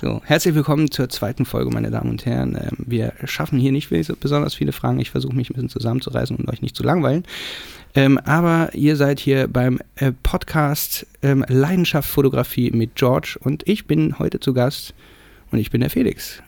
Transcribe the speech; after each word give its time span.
So, 0.00 0.22
herzlich 0.24 0.54
willkommen 0.54 0.92
zur 0.92 1.08
zweiten 1.08 1.44
Folge, 1.44 1.72
meine 1.72 1.90
Damen 1.90 2.10
und 2.10 2.24
Herren. 2.24 2.54
Ähm, 2.54 2.84
wir 2.86 3.14
schaffen 3.24 3.58
hier 3.58 3.72
nicht 3.72 3.90
besonders 3.90 4.54
viele 4.54 4.70
Fragen. 4.70 5.00
Ich 5.00 5.10
versuche 5.10 5.34
mich 5.34 5.50
ein 5.50 5.54
bisschen 5.54 5.70
zusammenzureißen 5.70 6.36
und 6.36 6.48
euch 6.48 6.62
nicht 6.62 6.76
zu 6.76 6.84
langweilen. 6.84 7.24
Ähm, 7.96 8.16
aber 8.18 8.72
ihr 8.74 8.94
seid 8.94 9.18
hier 9.18 9.48
beim 9.48 9.80
äh, 9.96 10.12
Podcast 10.22 11.04
ähm, 11.22 11.44
Leidenschaft 11.48 12.08
Fotografie 12.08 12.70
mit 12.70 12.94
George 12.94 13.38
und 13.40 13.66
ich 13.66 13.88
bin 13.88 14.20
heute 14.20 14.38
zu 14.38 14.54
Gast 14.54 14.94
und 15.50 15.58
ich 15.58 15.72
bin 15.72 15.80
der 15.80 15.90
Felix. 15.90 16.44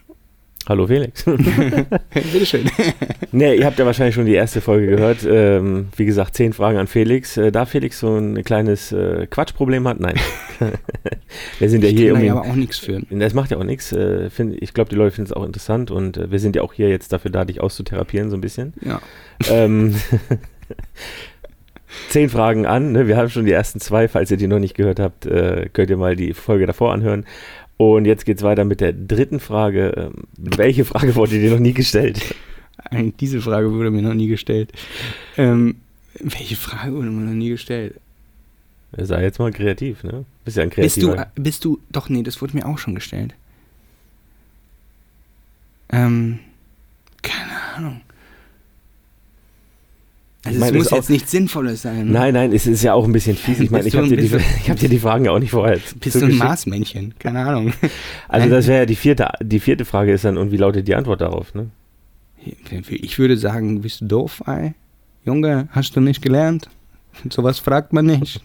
Hallo 0.71 0.87
Felix. 0.87 1.25
Bitteschön. 2.14 2.71
ne, 3.32 3.57
ihr 3.57 3.66
habt 3.66 3.80
ja 3.80 3.84
wahrscheinlich 3.86 4.14
schon 4.14 4.27
die 4.27 4.34
erste 4.34 4.61
Folge 4.61 4.86
gehört. 4.86 5.27
Ähm, 5.29 5.89
wie 5.96 6.04
gesagt, 6.04 6.36
zehn 6.36 6.53
Fragen 6.53 6.79
an 6.79 6.86
Felix. 6.86 7.36
Äh, 7.36 7.50
da 7.50 7.66
Felix 7.66 7.98
so 7.98 8.16
ein 8.16 8.45
kleines 8.45 8.93
äh, 8.93 9.27
Quatschproblem 9.27 9.89
hat, 9.89 9.98
nein. 9.98 10.14
wir 11.59 11.68
sind 11.68 11.82
ja 11.82 11.91
ich 11.91 11.96
hier 11.96 12.12
kann 12.12 12.14
da 12.14 12.21
irgendwie. 12.21 12.27
ja 12.29 12.32
aber 12.35 12.43
auch 12.48 12.54
nichts 12.54 12.79
für. 12.79 13.00
Das 13.11 13.35
macht 13.35 13.50
ja 13.50 13.57
auch 13.57 13.64
nichts. 13.64 13.91
Äh, 13.91 14.30
find- 14.30 14.62
ich 14.62 14.72
glaube, 14.72 14.91
die 14.91 14.94
Leute 14.94 15.17
finden 15.17 15.32
es 15.32 15.36
auch 15.36 15.44
interessant 15.44 15.91
und 15.91 16.18
äh, 16.18 16.30
wir 16.30 16.39
sind 16.39 16.54
ja 16.54 16.63
auch 16.63 16.72
hier 16.72 16.89
jetzt 16.89 17.13
dafür 17.13 17.32
da, 17.32 17.44
dich 17.44 17.61
auszutherapieren 17.61 18.30
so 18.30 18.36
ein 18.36 18.41
bisschen. 18.41 18.72
Ja. 18.80 19.02
ähm, 19.50 19.96
zehn 22.11 22.29
Fragen 22.29 22.64
an. 22.66 22.93
Ne? 22.93 23.08
Wir 23.08 23.16
haben 23.16 23.29
schon 23.29 23.44
die 23.44 23.50
ersten 23.50 23.80
zwei. 23.80 24.07
Falls 24.07 24.30
ihr 24.30 24.36
die 24.36 24.46
noch 24.46 24.61
nicht 24.61 24.77
gehört 24.77 25.00
habt, 25.00 25.27
äh, 25.27 25.68
könnt 25.72 25.91
ihr 25.91 25.96
mal 25.96 26.14
die 26.14 26.32
Folge 26.32 26.66
davor 26.66 26.93
anhören. 26.93 27.25
Und 27.80 28.04
jetzt 28.04 28.26
geht's 28.26 28.43
weiter 28.43 28.66
mit 28.66 28.82
der 28.82 28.93
dritten 28.93 29.40
Frage. 29.40 29.94
Ähm, 29.96 30.25
welche 30.36 30.84
Frage 30.84 31.14
wurde 31.14 31.38
dir 31.40 31.50
noch 31.50 31.58
nie 31.58 31.72
gestellt? 31.72 32.34
Eigentlich 32.77 33.16
Diese 33.16 33.41
Frage 33.41 33.72
wurde 33.72 33.91
mir 33.91 34.02
noch 34.02 34.12
nie 34.12 34.28
gestellt. 34.28 34.70
Ähm, 35.38 35.77
welche 36.19 36.56
Frage 36.56 36.92
wurde 36.92 37.08
mir 37.08 37.24
noch 37.24 37.33
nie 37.33 37.48
gestellt? 37.48 37.94
Sei 38.98 39.22
jetzt 39.22 39.38
mal 39.38 39.50
kreativ, 39.50 40.05
ne? 40.05 40.27
Bist 40.44 40.58
ja 40.58 40.64
ein 40.64 40.69
Bist 40.69 40.98
du, 40.98 41.06
kreativer. 41.12 41.33
bist 41.36 41.64
du, 41.64 41.78
doch, 41.91 42.11
nee, 42.11 42.22
das 42.22 42.42
wurde 42.42 42.55
mir 42.55 42.66
auch 42.66 42.77
schon 42.77 42.94
gestellt. 42.94 43.33
Ähm, 45.88 46.41
keine 47.22 47.62
Ahnung. 47.77 48.02
Meine, 50.61 50.78
muss 50.78 50.91
jetzt 50.91 51.11
nichts 51.11 51.30
Sinnvolles 51.30 51.83
sein. 51.83 52.06
ne? 52.06 52.12
Nein, 52.12 52.34
nein, 52.34 52.53
es 52.53 52.66
ist 52.66 52.83
ja 52.83 52.94
auch 52.94 53.05
ein 53.05 53.12
bisschen 53.12 53.36
fies. 53.36 53.58
Ich 53.61 53.70
meine, 53.70 53.86
ich 53.89 53.97
habe 53.97 54.08
dir, 54.08 54.16
die- 54.16 54.27
ich 54.62 54.70
hab 54.70 54.78
dir 54.78 54.89
die 54.89 54.98
Fragen 54.98 55.25
ja 55.25 55.33
auch 55.33 55.39
nicht 55.39 55.50
vorher 55.50 55.78
Bist 56.00 56.20
du 56.20 56.27
ein. 56.27 56.36
Marsmännchen? 56.36 57.14
Keine 57.19 57.41
Ahnung. 57.44 57.72
Also 58.28 58.48
das 58.48 58.67
wäre 58.69 58.80
ja 58.80 58.86
die 58.86 58.94
vierte, 58.97 59.28
die 59.42 59.58
vierte 59.61 59.84
Frage 59.84 60.12
ist 60.12 60.25
dann, 60.25 60.39
und 60.39 60.52
wie 60.52 60.56
lautet 60.56 60.86
die 60.86 60.94
Antwort 60.94 61.20
darauf, 61.20 61.52
ne? 61.55 61.70
Ich 62.89 63.19
würde 63.19 63.36
sagen, 63.36 63.80
bist 63.83 64.00
du 64.00 64.06
doof, 64.06 64.42
ey? 64.47 64.75
Junge, 65.25 65.69
hast 65.72 65.94
du 65.97 66.00
nicht 66.00 66.22
gelernt? 66.22 66.69
Sowas 67.28 67.58
fragt 67.58 67.92
man 67.92 68.06
nicht. 68.06 68.41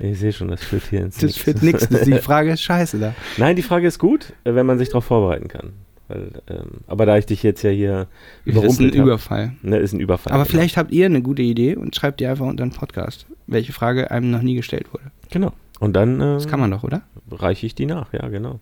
Ich 0.00 0.18
sehe 0.18 0.32
schon, 0.32 0.48
das 0.48 0.62
führt 0.64 0.82
hier 0.90 1.00
ins 1.02 1.14
Das 1.16 1.22
Nix. 1.24 1.36
führt 1.38 1.62
nichts. 1.62 1.88
Die 1.88 2.18
Frage 2.18 2.52
ist 2.52 2.62
scheiße 2.62 2.98
da. 2.98 3.14
Nein, 3.38 3.56
die 3.56 3.62
Frage 3.62 3.86
ist 3.86 3.98
gut, 3.98 4.32
wenn 4.44 4.66
man 4.66 4.76
sich 4.78 4.88
darauf 4.88 5.04
vorbereiten 5.04 5.48
kann. 5.48 5.72
Weil, 6.08 6.30
ähm, 6.48 6.80
aber 6.86 7.06
da 7.06 7.16
ich 7.16 7.26
dich 7.26 7.42
jetzt 7.42 7.62
ja 7.62 7.70
hier 7.70 7.92
Das 7.94 8.06
ist 8.06 8.08
ein 8.46 8.50
überrumpelt 8.52 8.94
habe, 8.94 9.02
Überfall. 9.08 9.52
ne, 9.62 9.78
ist 9.78 9.92
ein 9.92 10.00
Überfall. 10.00 10.32
Aber 10.32 10.42
genau. 10.44 10.50
vielleicht 10.52 10.76
habt 10.76 10.92
ihr 10.92 11.06
eine 11.06 11.22
gute 11.22 11.42
Idee 11.42 11.76
und 11.76 11.96
schreibt 11.96 12.20
die 12.20 12.26
einfach 12.26 12.46
unter 12.46 12.64
den 12.64 12.72
Podcast, 12.72 13.26
welche 13.46 13.72
Frage 13.72 14.10
einem 14.10 14.30
noch 14.30 14.42
nie 14.42 14.54
gestellt 14.54 14.92
wurde. 14.92 15.04
Genau. 15.30 15.52
Und 15.80 15.94
dann 15.94 16.20
äh, 16.20 16.34
Das 16.34 16.46
kann 16.46 16.60
man 16.60 16.70
doch, 16.70 16.84
oder? 16.84 17.02
reiche 17.30 17.66
ich 17.66 17.74
die 17.74 17.86
nach, 17.86 18.12
ja, 18.12 18.28
genau. 18.28 18.60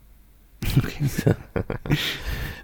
Okay. 0.78 1.34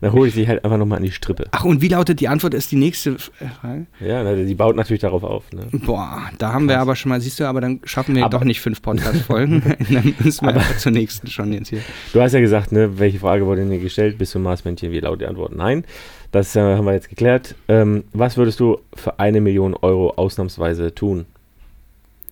Dann 0.00 0.12
hole 0.12 0.28
ich 0.28 0.34
dich 0.34 0.46
halt 0.46 0.64
einfach 0.64 0.78
nochmal 0.78 0.98
an 0.98 1.02
die 1.04 1.10
Strippe. 1.10 1.46
Ach, 1.50 1.64
und 1.64 1.82
wie 1.82 1.88
lautet 1.88 2.20
die 2.20 2.28
Antwort? 2.28 2.54
Ist 2.54 2.70
die 2.70 2.76
nächste 2.76 3.10
äh, 3.40 3.48
Frage? 3.60 3.86
Ja, 3.98 4.32
die 4.36 4.54
baut 4.54 4.76
natürlich 4.76 5.00
darauf 5.00 5.24
auf. 5.24 5.50
Ne? 5.52 5.66
Boah, 5.72 6.30
da 6.38 6.52
haben 6.52 6.66
wir 6.66 6.74
Krass. 6.76 6.82
aber 6.82 6.94
schon 6.96 7.08
mal, 7.08 7.20
siehst 7.20 7.40
du, 7.40 7.44
aber 7.46 7.60
dann 7.60 7.80
schaffen 7.82 8.14
wir 8.14 8.24
Aber- 8.24 8.38
doch 8.38 8.44
nicht 8.44 8.60
fünf 8.60 8.80
Podcast-Folgen. 8.80 9.60
dann 9.90 10.14
müssen 10.20 10.46
wir 10.46 10.54
Aber- 10.54 10.76
zur 10.78 10.92
nächsten 10.92 11.26
schon 11.26 11.52
jetzt 11.52 11.70
hier. 11.70 11.80
Du 12.12 12.20
hast 12.20 12.32
ja 12.32 12.40
gesagt, 12.40 12.70
ne, 12.70 12.98
welche 13.00 13.18
Frage 13.18 13.44
wurde 13.46 13.66
dir 13.66 13.78
gestellt? 13.80 14.18
Bist 14.18 14.34
du 14.34 14.38
ein 14.38 14.42
Marsmännchen? 14.42 14.92
Wie 14.92 15.00
lautet 15.00 15.22
die 15.22 15.26
Antwort? 15.26 15.56
Nein. 15.56 15.84
Das 16.30 16.54
äh, 16.54 16.60
haben 16.60 16.84
wir 16.84 16.92
jetzt 16.92 17.08
geklärt. 17.08 17.56
Ähm, 17.66 18.04
was 18.12 18.36
würdest 18.36 18.60
du 18.60 18.78
für 18.94 19.18
eine 19.18 19.40
Million 19.40 19.74
Euro 19.74 20.10
ausnahmsweise 20.14 20.94
tun? 20.94 21.24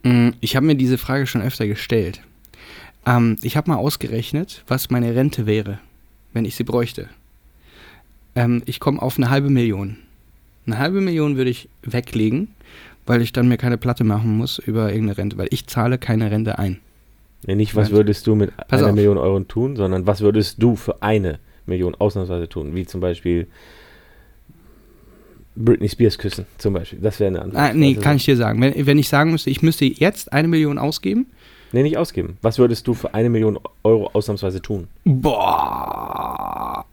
Mm, 0.04 0.30
Ich 0.40 0.54
habe 0.54 0.66
mir 0.66 0.76
diese 0.76 0.98
Frage 0.98 1.26
schon 1.26 1.42
öfter 1.42 1.66
gestellt. 1.66 2.20
Ähm, 3.06 3.36
ich 3.42 3.56
habe 3.56 3.70
mal 3.70 3.76
ausgerechnet, 3.76 4.64
was 4.66 4.90
meine 4.90 5.14
Rente 5.14 5.46
wäre, 5.46 5.78
wenn 6.32 6.44
ich 6.44 6.56
sie 6.56 6.64
bräuchte. 6.64 7.08
Ähm, 8.34 8.62
ich 8.66 8.80
komme 8.80 9.00
auf 9.00 9.16
eine 9.16 9.30
halbe 9.30 9.48
Million. 9.48 9.96
Eine 10.66 10.78
halbe 10.78 11.00
Million 11.00 11.36
würde 11.36 11.50
ich 11.50 11.68
weglegen, 11.82 12.48
weil 13.06 13.22
ich 13.22 13.32
dann 13.32 13.48
mir 13.48 13.56
keine 13.56 13.78
Platte 13.78 14.02
machen 14.02 14.36
muss 14.36 14.58
über 14.58 14.90
irgendeine 14.90 15.18
Rente, 15.18 15.38
weil 15.38 15.48
ich 15.50 15.66
zahle 15.68 15.96
keine 15.96 16.30
Rente 16.30 16.58
ein. 16.58 16.80
Nee, 17.46 17.54
nicht, 17.54 17.76
was 17.76 17.90
würdest 17.90 18.26
du 18.26 18.34
mit 18.34 18.56
Pass 18.56 18.80
einer 18.80 18.90
auf. 18.90 18.96
Million 18.96 19.18
Euro 19.18 19.38
tun, 19.40 19.76
sondern 19.76 20.06
was 20.06 20.20
würdest 20.20 20.60
du 20.60 20.74
für 20.74 21.02
eine 21.02 21.38
Million 21.66 21.94
ausnahmsweise 21.94 22.48
tun? 22.48 22.74
Wie 22.74 22.86
zum 22.86 23.00
Beispiel 23.00 23.46
Britney 25.54 25.88
Spears 25.88 26.18
küssen, 26.18 26.46
zum 26.58 26.74
Beispiel. 26.74 26.98
Das 27.00 27.20
wäre 27.20 27.28
eine 27.28 27.42
Antwort. 27.42 27.62
Ah, 27.62 27.72
nee, 27.72 27.94
kann 27.94 28.16
ich 28.16 28.24
dir 28.24 28.36
sagen. 28.36 28.60
Wenn, 28.60 28.86
wenn 28.86 28.98
ich 28.98 29.08
sagen 29.08 29.30
müsste, 29.30 29.50
ich 29.50 29.62
müsste 29.62 29.84
jetzt 29.84 30.32
eine 30.32 30.48
Million 30.48 30.78
ausgeben, 30.78 31.26
Nee, 31.76 31.82
nicht 31.82 31.98
ausgeben. 31.98 32.38
Was 32.40 32.58
würdest 32.58 32.86
du 32.86 32.94
für 32.94 33.12
eine 33.12 33.28
Million 33.28 33.58
Euro 33.84 34.08
ausnahmsweise 34.14 34.62
tun? 34.62 34.88
Boah. 35.04 36.86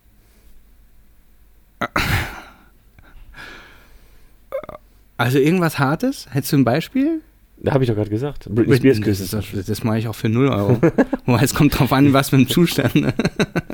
Also 5.16 5.38
irgendwas 5.40 5.80
Hartes? 5.80 6.28
Hättest 6.32 6.52
du 6.52 6.58
ein 6.58 6.66
Beispiel? 6.66 7.22
Da 7.60 7.72
habe 7.74 7.86
ich 7.86 7.90
doch 7.90 7.96
gerade 7.96 8.10
gesagt. 8.10 8.50
Britney 8.50 8.76
Spears 8.76 8.98
das, 8.98 9.06
küssen. 9.06 9.40
doch- 9.40 9.66
das 9.66 9.84
mache 9.86 10.00
ich 10.00 10.08
auch 10.10 10.16
für 10.16 10.28
0 10.28 10.50
Euro. 10.50 10.82
Wobei 11.26 11.44
es 11.44 11.54
kommt 11.54 11.80
drauf 11.80 11.94
an, 11.94 12.12
was 12.12 12.32
für 12.32 12.36
ein 12.36 12.48
Zustand. 12.50 12.96
ne? 12.96 13.14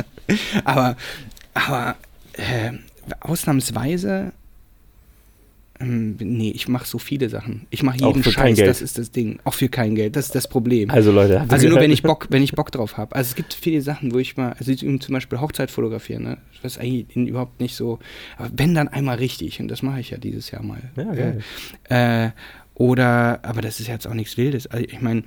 aber 0.64 0.96
aber 1.56 1.96
äh, 2.34 2.74
ausnahmsweise. 3.22 4.32
Ähm, 5.82 6.18
nee, 6.20 6.52
ich 6.52 6.68
mache 6.68 6.86
so 6.86 6.98
viele 6.98 7.30
Sachen. 7.30 7.66
Ich 7.70 7.84
mache 7.84 8.04
Auch 8.04 8.08
jeden 8.08 8.24
für 8.24 8.32
kein 8.32 8.48
Scheiß, 8.50 8.58
Geld. 8.58 8.70
das 8.70 8.82
ist 8.82 8.98
das 8.98 9.12
Ding. 9.12 9.40
Auch 9.46 9.54
für 9.54 9.70
kein 9.70 9.96
Geld, 9.96 10.16
das 10.16 10.26
ist 10.26 10.36
das 10.36 10.48
Problem. 10.48 10.90
Also 10.90 11.12
Leute, 11.12 11.46
Also 11.48 11.70
nur 11.70 11.80
wenn 11.80 11.92
ich 11.92 12.04
Bock, 12.04 12.28
wenn 12.30 12.44
ich 12.44 12.54
Bock 12.54 12.72
drauf 12.72 12.98
habe. 12.98 13.16
Also 13.16 13.30
es 13.30 13.36
gibt 13.36 13.54
viele 13.54 13.82
Sachen, 13.82 14.14
wo 14.14 14.18
ich 14.20 14.36
mal, 14.36 14.54
also 14.60 14.74
zum 14.74 15.14
Beispiel 15.14 15.40
Hochzeit 15.40 15.72
fotografieren, 15.72 16.24
ne? 16.24 16.38
Das 16.62 16.74
ist 16.74 16.82
eigentlich 16.82 17.16
überhaupt 17.16 17.62
nicht 17.62 17.76
so. 17.76 18.00
Aber 18.38 18.50
wenn 18.56 18.76
dann 18.76 18.90
einmal 18.90 19.18
richtig, 19.18 19.62
und 19.62 19.70
das 19.70 19.82
mache 19.82 20.02
ich 20.02 20.10
ja 20.10 20.18
dieses 20.18 20.52
Jahr 20.52 20.64
mal. 20.64 20.82
Ja, 20.98 21.14
geil. 21.14 21.40
Äh, 21.86 22.30
oder, 22.76 23.40
aber 23.44 23.62
das 23.62 23.80
ist 23.80 23.88
jetzt 23.88 24.08
auch 24.08 24.14
nichts 24.14 24.38
Wildes. 24.38 24.68
Also 24.68 24.86
ich 24.86 25.02
meine, 25.02 25.24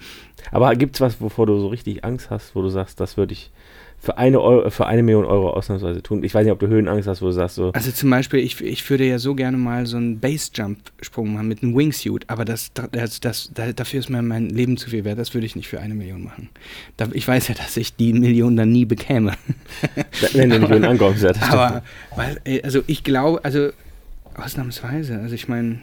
Aber 0.50 0.74
gibt 0.74 0.96
es 0.96 1.00
was, 1.00 1.20
wovor 1.20 1.46
du 1.46 1.58
so 1.58 1.68
richtig 1.68 2.04
Angst 2.04 2.30
hast, 2.30 2.54
wo 2.54 2.62
du 2.62 2.68
sagst, 2.68 2.98
das 3.00 3.16
würde 3.16 3.32
ich 3.34 3.50
für 4.04 4.18
eine, 4.18 4.40
Euro, 4.40 4.68
für 4.70 4.86
eine 4.86 5.02
Million 5.04 5.24
Euro 5.24 5.50
ausnahmsweise 5.50 6.02
tun? 6.02 6.24
Ich 6.24 6.34
weiß 6.34 6.42
nicht, 6.44 6.52
ob 6.52 6.58
du 6.58 6.66
Höhenangst 6.66 7.06
hast, 7.08 7.22
wo 7.22 7.26
du 7.26 7.32
sagst 7.32 7.54
so, 7.54 7.70
also 7.72 7.92
zum 7.92 8.10
Beispiel, 8.10 8.40
ich, 8.40 8.60
ich 8.60 8.90
würde 8.90 9.04
ja 9.06 9.18
so 9.20 9.34
gerne 9.36 9.56
mal 9.56 9.86
so 9.86 9.96
einen 9.96 10.18
Base-Jump-Sprung 10.18 11.32
machen 11.34 11.46
mit 11.46 11.62
einem 11.62 11.76
Wingsuit, 11.76 12.24
aber 12.28 12.44
das, 12.44 12.72
das, 12.74 13.20
das, 13.20 13.50
da- 13.54 13.72
dafür 13.72 14.00
ist 14.00 14.10
mir 14.10 14.20
mein 14.22 14.48
Leben 14.48 14.76
zu 14.76 14.90
viel 14.90 15.04
wert. 15.04 15.18
Das 15.20 15.34
würde 15.34 15.46
ich 15.46 15.54
nicht 15.54 15.68
für 15.68 15.78
eine 15.80 15.94
Million 15.94 16.24
machen. 16.24 16.48
Ich 17.12 17.28
weiß 17.28 17.46
ja, 17.48 17.54
dass 17.54 17.76
ich 17.76 17.94
die 17.94 18.12
Million 18.12 18.56
dann 18.56 18.72
nie 18.72 18.84
bekäme. 18.84 19.34
wenn 20.32 20.50
du 20.50 20.68
Höhen 20.68 20.84
ankommst. 20.84 21.22
Ja, 21.22 21.28
das 21.28 21.38
stimmt. 21.38 21.52
Aber, 21.52 21.82
weil, 22.16 22.40
also 22.64 22.82
ich 22.88 23.04
glaube, 23.04 23.44
also 23.44 23.68
ausnahmsweise, 24.34 25.18
also 25.20 25.34
ich 25.34 25.46
meine, 25.48 25.78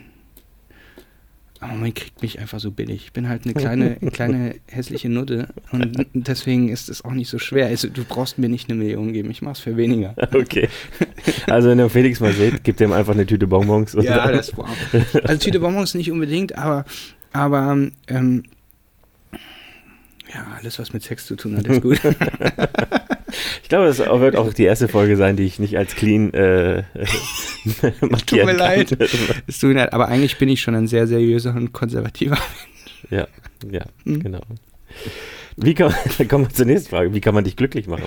aber 1.59 1.73
man 1.73 1.93
kriegt 1.93 2.21
mich 2.21 2.39
einfach 2.39 2.59
so 2.59 2.71
billig. 2.71 3.05
Ich 3.05 3.13
bin 3.13 3.27
halt 3.27 3.43
eine 3.43 3.53
kleine, 3.53 3.95
kleine 4.13 4.55
hässliche 4.67 5.09
Nutte 5.09 5.49
und 5.71 6.07
deswegen 6.13 6.69
ist 6.69 6.89
es 6.89 7.03
auch 7.03 7.11
nicht 7.11 7.29
so 7.29 7.37
schwer. 7.37 7.67
Also 7.67 7.89
du 7.89 8.03
brauchst 8.05 8.37
mir 8.37 8.49
nicht 8.49 8.69
eine 8.69 8.79
Million 8.79 9.11
geben, 9.11 9.29
ich 9.29 9.41
mach's 9.41 9.59
für 9.59 9.77
weniger. 9.77 10.15
Okay. 10.39 10.69
Also 11.47 11.69
wenn 11.69 11.79
ihr 11.79 11.89
Felix 11.89 12.19
mal 12.19 12.31
seht, 12.31 12.63
gebt 12.63 12.79
ihm 12.79 12.93
einfach 12.93 13.13
eine 13.13 13.25
Tüte 13.25 13.47
Bonbons. 13.47 13.93
Ja, 13.93 14.31
das 14.31 14.55
wow. 14.55 14.69
Also 15.23 15.37
Tüte 15.37 15.59
Bonbons 15.59 15.95
nicht 15.95 16.11
unbedingt, 16.11 16.57
aber, 16.57 16.85
aber 17.33 17.77
ähm, 18.07 18.43
ja, 20.33 20.47
alles 20.57 20.79
was 20.79 20.93
mit 20.93 21.03
Sex 21.03 21.25
zu 21.25 21.35
tun 21.35 21.57
hat, 21.57 21.67
ist 21.67 21.81
gut. 21.81 21.99
Ich 23.69 23.71
glaube, 23.71 23.85
das 23.85 23.99
wird 23.99 24.35
auch 24.35 24.51
die 24.51 24.63
erste 24.63 24.87
Folge 24.87 25.15
sein, 25.15 25.35
die 25.37 25.43
ich 25.43 25.59
nicht 25.59 25.77
als 25.77 25.95
clean 25.95 26.33
äh, 26.33 26.81
Tut 28.25 28.31
mir 28.31 28.45
kann. 28.47 28.57
leid. 28.57 28.97
Es 29.45 29.59
tut 29.59 29.69
mir 29.69 29.75
leid, 29.75 29.93
aber 29.93 30.07
eigentlich 30.07 30.39
bin 30.39 30.49
ich 30.49 30.59
schon 30.59 30.73
ein 30.73 30.87
sehr 30.87 31.05
seriöser 31.05 31.53
und 31.53 31.71
konservativer 31.71 32.39
Ja, 33.11 33.27
ja, 33.69 33.85
Mhm. 34.05 34.23
genau. 34.23 34.41
Wie 35.55 35.75
kann, 35.75 35.93
dann 36.17 36.27
kommen 36.27 36.45
wir 36.47 36.49
zur 36.55 36.65
nächsten 36.65 36.89
Frage. 36.89 37.13
Wie 37.13 37.21
kann 37.21 37.35
man 37.35 37.43
dich 37.43 37.55
glücklich 37.57 37.85
machen? 37.85 38.05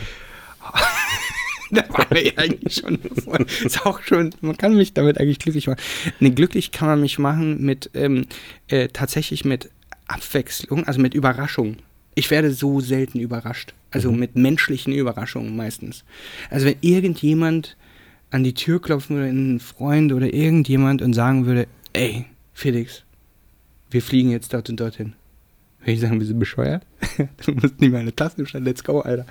Da 1.70 1.84
wir 2.10 2.26
ja 2.26 2.32
eigentlich 2.38 2.74
schon. 2.74 2.98
Voll. 3.24 3.46
Ist 3.64 3.86
auch 3.86 4.02
schon, 4.02 4.34
man 4.42 4.56
kann 4.58 4.76
mich 4.76 4.92
damit 4.94 5.18
eigentlich 5.18 5.38
glücklich 5.38 5.68
machen. 5.68 5.80
Ne, 6.20 6.32
glücklich 6.32 6.72
kann 6.72 6.88
man 6.88 7.00
mich 7.00 7.18
machen 7.20 7.62
mit, 7.62 7.88
ähm, 7.94 8.26
äh, 8.68 8.88
tatsächlich 8.88 9.44
mit 9.46 9.70
Abwechslung, 10.08 10.86
also 10.88 11.00
mit 11.00 11.14
Überraschung. 11.14 11.76
Ich 12.16 12.30
werde 12.32 12.50
so 12.50 12.80
selten 12.80 13.20
überrascht. 13.20 13.72
Also 13.92 14.10
Mhm. 14.10 14.18
mit 14.18 14.36
menschlichen 14.36 14.92
Überraschungen 14.92 15.54
meistens. 15.56 16.04
Also 16.50 16.66
wenn 16.66 16.76
irgendjemand 16.80 17.76
an 18.30 18.42
die 18.44 18.54
Tür 18.54 18.80
klopfen 18.80 19.16
würde, 19.16 19.28
ein 19.30 19.60
Freund 19.60 20.12
oder 20.12 20.32
irgendjemand 20.32 21.02
und 21.02 21.12
sagen 21.12 21.46
würde, 21.46 21.66
ey, 21.92 22.24
Felix, 22.54 23.04
wir 23.90 24.02
fliegen 24.02 24.30
jetzt 24.30 24.52
dort 24.54 24.68
und 24.70 24.80
dorthin. 24.80 25.12
Würde 25.80 25.92
ich 25.92 26.00
sagen, 26.00 26.18
wir 26.18 26.26
sind 26.26 26.38
bescheuert. 26.38 26.86
du 27.44 27.52
musst 27.52 27.80
nicht 27.80 27.92
mal 27.92 27.98
eine 27.98 28.14
Tasse 28.16 28.46
stellen, 28.46 28.64
let's 28.64 28.82
go, 28.84 29.00
Alter. 29.00 29.26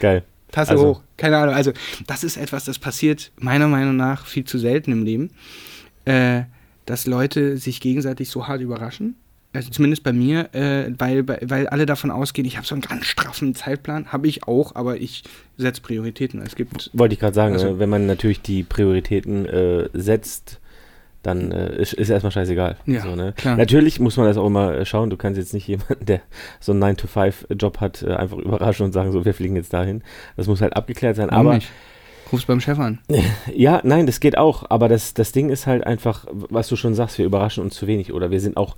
Geil. 0.00 0.22
Tasse 0.52 0.72
Also- 0.72 0.86
hoch. 0.86 1.02
Keine 1.16 1.38
Ahnung. 1.38 1.54
Also, 1.54 1.72
das 2.06 2.22
ist 2.22 2.36
etwas, 2.36 2.64
das 2.64 2.78
passiert 2.78 3.32
meiner 3.36 3.66
Meinung 3.68 3.96
nach 3.96 4.26
viel 4.26 4.44
zu 4.44 4.58
selten 4.58 4.92
im 4.92 5.04
Leben. 5.04 5.30
Äh, 6.04 6.42
dass 6.86 7.06
Leute 7.06 7.56
sich 7.56 7.80
gegenseitig 7.80 8.28
so 8.28 8.46
hart 8.46 8.60
überraschen. 8.60 9.16
Also 9.54 9.70
zumindest 9.70 10.02
bei 10.02 10.12
mir, 10.12 10.52
äh, 10.52 10.90
weil, 10.98 11.26
weil 11.26 11.68
alle 11.68 11.86
davon 11.86 12.10
ausgehen, 12.10 12.46
ich 12.46 12.56
habe 12.56 12.66
so 12.66 12.74
einen 12.74 12.82
ganz 12.82 13.06
straffen 13.06 13.54
Zeitplan. 13.54 14.12
Habe 14.12 14.26
ich 14.26 14.46
auch, 14.48 14.74
aber 14.74 14.96
ich 14.96 15.22
setze 15.56 15.80
Prioritäten. 15.80 16.42
Es 16.42 16.56
gibt. 16.56 16.90
Wollte 16.92 17.14
ich 17.14 17.20
gerade 17.20 17.34
sagen, 17.34 17.54
Also- 17.54 17.68
äh, 17.68 17.78
wenn 17.78 17.88
man 17.88 18.06
natürlich 18.06 18.42
die 18.42 18.64
Prioritäten 18.64 19.46
äh, 19.46 19.88
setzt, 19.92 20.60
dann 21.22 21.52
äh, 21.52 21.74
ist, 21.80 21.94
ist 21.94 22.10
erstmal 22.10 22.32
scheißegal. 22.32 22.76
Ja, 22.84 23.00
so, 23.00 23.16
ne? 23.16 23.32
klar. 23.36 23.56
Natürlich 23.56 23.98
muss 23.98 24.16
man 24.16 24.26
das 24.26 24.36
auch 24.36 24.46
immer 24.46 24.74
äh, 24.74 24.84
schauen. 24.84 25.08
Du 25.08 25.16
kannst 25.16 25.38
jetzt 25.38 25.54
nicht 25.54 25.66
jemanden, 25.68 26.04
der 26.04 26.20
so 26.60 26.72
einen 26.72 26.82
9-to-5-Job 26.84 27.80
hat, 27.80 28.02
äh, 28.02 28.12
einfach 28.14 28.36
überraschen 28.36 28.84
und 28.86 28.92
sagen, 28.92 29.10
so, 29.12 29.24
wir 29.24 29.32
fliegen 29.34 29.56
jetzt 29.56 29.72
dahin. 29.72 30.02
Das 30.36 30.46
muss 30.48 30.60
halt 30.60 30.76
abgeklärt 30.76 31.16
sein. 31.16 31.28
Warum 31.30 31.46
aber 31.46 31.54
nicht? 31.56 31.70
Ruf's 32.32 32.46
beim 32.46 32.60
Chef 32.60 32.78
an. 32.78 32.98
Ja, 33.54 33.80
nein, 33.84 34.06
das 34.06 34.20
geht 34.20 34.36
auch, 34.38 34.64
aber 34.70 34.88
das, 34.88 35.14
das 35.14 35.32
Ding 35.32 35.50
ist 35.50 35.66
halt 35.66 35.86
einfach, 35.86 36.26
was 36.30 36.68
du 36.68 36.76
schon 36.76 36.94
sagst, 36.94 37.18
wir 37.18 37.26
überraschen 37.26 37.62
uns 37.62 37.74
zu 37.74 37.86
wenig 37.86 38.12
oder 38.12 38.30
wir 38.30 38.40
sind 38.40 38.56
auch, 38.56 38.76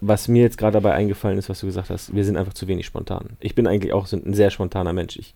was 0.00 0.28
mir 0.28 0.42
jetzt 0.42 0.58
gerade 0.58 0.74
dabei 0.74 0.92
eingefallen 0.92 1.38
ist, 1.38 1.48
was 1.48 1.60
du 1.60 1.66
gesagt 1.66 1.90
hast, 1.90 2.14
wir 2.14 2.24
sind 2.24 2.36
einfach 2.36 2.54
zu 2.54 2.68
wenig 2.68 2.86
spontan. 2.86 3.30
Ich 3.40 3.54
bin 3.54 3.66
eigentlich 3.66 3.92
auch 3.92 4.06
so 4.06 4.16
ein 4.16 4.34
sehr 4.34 4.50
spontaner 4.50 4.92
Mensch. 4.92 5.16
Ich, 5.18 5.34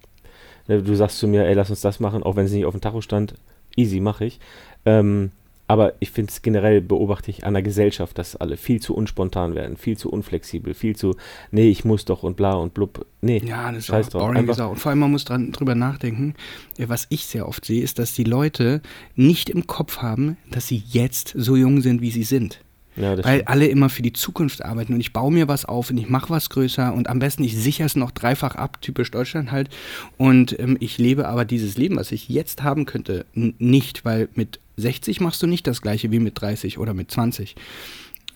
ne, 0.69 0.83
du 0.83 0.95
sagst 0.95 1.19
zu 1.19 1.27
mir, 1.27 1.47
ey, 1.47 1.55
lass 1.55 1.71
uns 1.71 1.81
das 1.81 2.01
machen, 2.01 2.23
auch 2.23 2.37
wenn 2.37 2.47
es 2.47 2.53
nicht 2.53 2.67
auf 2.67 2.75
dem 2.75 2.81
Tacho 2.81 3.01
stand, 3.01 3.35
easy, 3.77 4.01
mache 4.01 4.27
ich. 4.27 4.41
Ähm, 4.85 5.31
aber 5.67 5.95
ich 6.01 6.11
finde 6.11 6.31
es 6.31 6.43
generell, 6.43 6.81
beobachte 6.81 7.31
ich 7.31 7.45
an 7.47 7.55
der 7.55 7.63
Gesellschaft, 7.63 8.19
dass 8.19 8.37
alle 8.37 8.57
viel 8.57 8.81
zu 8.81 8.95
unspontan 8.95 9.55
werden, 9.55 9.77
viel 9.77 9.97
zu 9.97 10.11
unflexibel, 10.11 10.75
viel 10.75 10.95
zu, 10.95 11.17
nee, 11.51 11.69
ich 11.71 11.85
muss 11.85 12.05
doch 12.05 12.23
und 12.23 12.37
bla 12.37 12.53
und 12.55 12.75
blub. 12.75 13.07
Nee, 13.23 13.41
Ja, 13.45 13.69
das 13.71 13.79
ist 13.81 13.87
Scheiß 13.87 14.07
auch 14.09 14.11
drauf. 14.13 14.23
boring 14.33 14.49
ist 14.49 14.61
auch. 14.61 14.73
Und 14.73 14.79
vor 14.79 14.91
allem, 14.91 14.99
man 14.99 15.11
muss 15.11 15.25
dran, 15.25 15.53
drüber 15.53 15.75
nachdenken. 15.75 16.35
Was 16.79 17.07
ich 17.09 17.25
sehr 17.27 17.49
oft 17.49 17.65
sehe, 17.65 17.83
ist, 17.83 17.99
dass 17.99 18.13
die 18.15 18.25
Leute 18.25 18.83
nicht 19.15 19.49
im 19.49 19.67
Kopf 19.67 19.99
haben, 19.99 20.37
dass 20.51 20.67
sie 20.69 20.83
jetzt 20.87 21.33
so 21.37 21.57
jung 21.57 21.81
sind, 21.81 22.03
wie 22.03 22.11
sie 22.11 22.25
sind. 22.25 22.61
ja, 22.97 23.17
Weil 23.17 23.37
stimmt. 23.37 23.49
alle 23.49 23.67
immer 23.67 23.89
für 23.89 24.03
die 24.03 24.13
Zukunft 24.13 24.63
arbeiten 24.65 24.93
und 24.93 25.01
ich 25.01 25.15
baue 25.15 25.33
mir 25.33 25.49
was 25.49 25.65
auf 25.65 25.91
und 25.91 25.97
ich 25.97 26.11
mache 26.11 26.29
was 26.31 26.51
größer 26.51 26.93
und 26.93 27.09
am 27.09 27.19
besten 27.21 27.43
ich 27.43 27.57
sichere 27.57 27.87
es 27.87 27.97
noch 27.97 28.11
dreifach 28.11 28.55
ab, 28.57 28.83
typisch 28.83 29.11
Deutschland 29.11 29.51
halt. 29.51 29.71
Und 30.19 30.59
ähm, 30.61 30.77
ich 30.81 30.99
lebe 30.99 31.27
aber 31.27 31.47
dieses 31.47 31.79
Leben, 31.79 31.97
was 31.97 32.13
ich 32.13 32.29
jetzt 32.29 32.63
haben 32.63 32.85
könnte, 32.85 33.25
nicht, 33.33 34.05
weil 34.05 34.29
mit 34.35 34.61
60 34.77 35.21
machst 35.21 35.43
du 35.43 35.47
nicht 35.47 35.67
das 35.67 35.83
gleiche 35.83 36.11
wie 36.11 36.19
mit 36.19 36.41
30 36.41 36.79
oder 36.79 36.95
mit 36.95 37.11
20. 37.11 37.55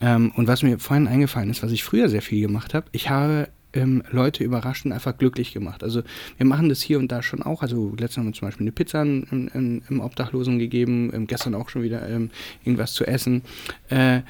Ähm, 0.00 0.32
und 0.36 0.46
was 0.46 0.62
mir 0.62 0.78
vorhin 0.78 1.08
eingefallen 1.08 1.50
ist, 1.50 1.62
was 1.62 1.72
ich 1.72 1.84
früher 1.84 2.08
sehr 2.08 2.22
viel 2.22 2.40
gemacht 2.40 2.74
habe, 2.74 2.86
ich 2.92 3.10
habe 3.10 3.48
ähm, 3.72 4.02
Leute 4.10 4.44
überrascht 4.44 4.84
und 4.84 4.92
einfach 4.92 5.16
glücklich 5.16 5.52
gemacht. 5.52 5.82
Also 5.82 6.02
wir 6.36 6.46
machen 6.46 6.68
das 6.68 6.80
hier 6.80 6.98
und 6.98 7.12
da 7.12 7.22
schon 7.22 7.42
auch. 7.42 7.62
Also 7.62 7.90
letztens 7.90 8.18
haben 8.18 8.26
wir 8.26 8.32
zum 8.32 8.48
Beispiel 8.48 8.64
eine 8.64 8.72
Pizza 8.72 9.02
im, 9.02 9.50
im, 9.52 9.82
im 9.88 10.00
Obdachlosen 10.00 10.58
gegeben, 10.58 11.10
ähm, 11.12 11.26
gestern 11.26 11.54
auch 11.54 11.68
schon 11.68 11.82
wieder 11.82 12.08
ähm, 12.08 12.30
irgendwas 12.64 12.94
zu 12.94 13.06
essen. 13.06 13.42
Äh, 13.90 14.20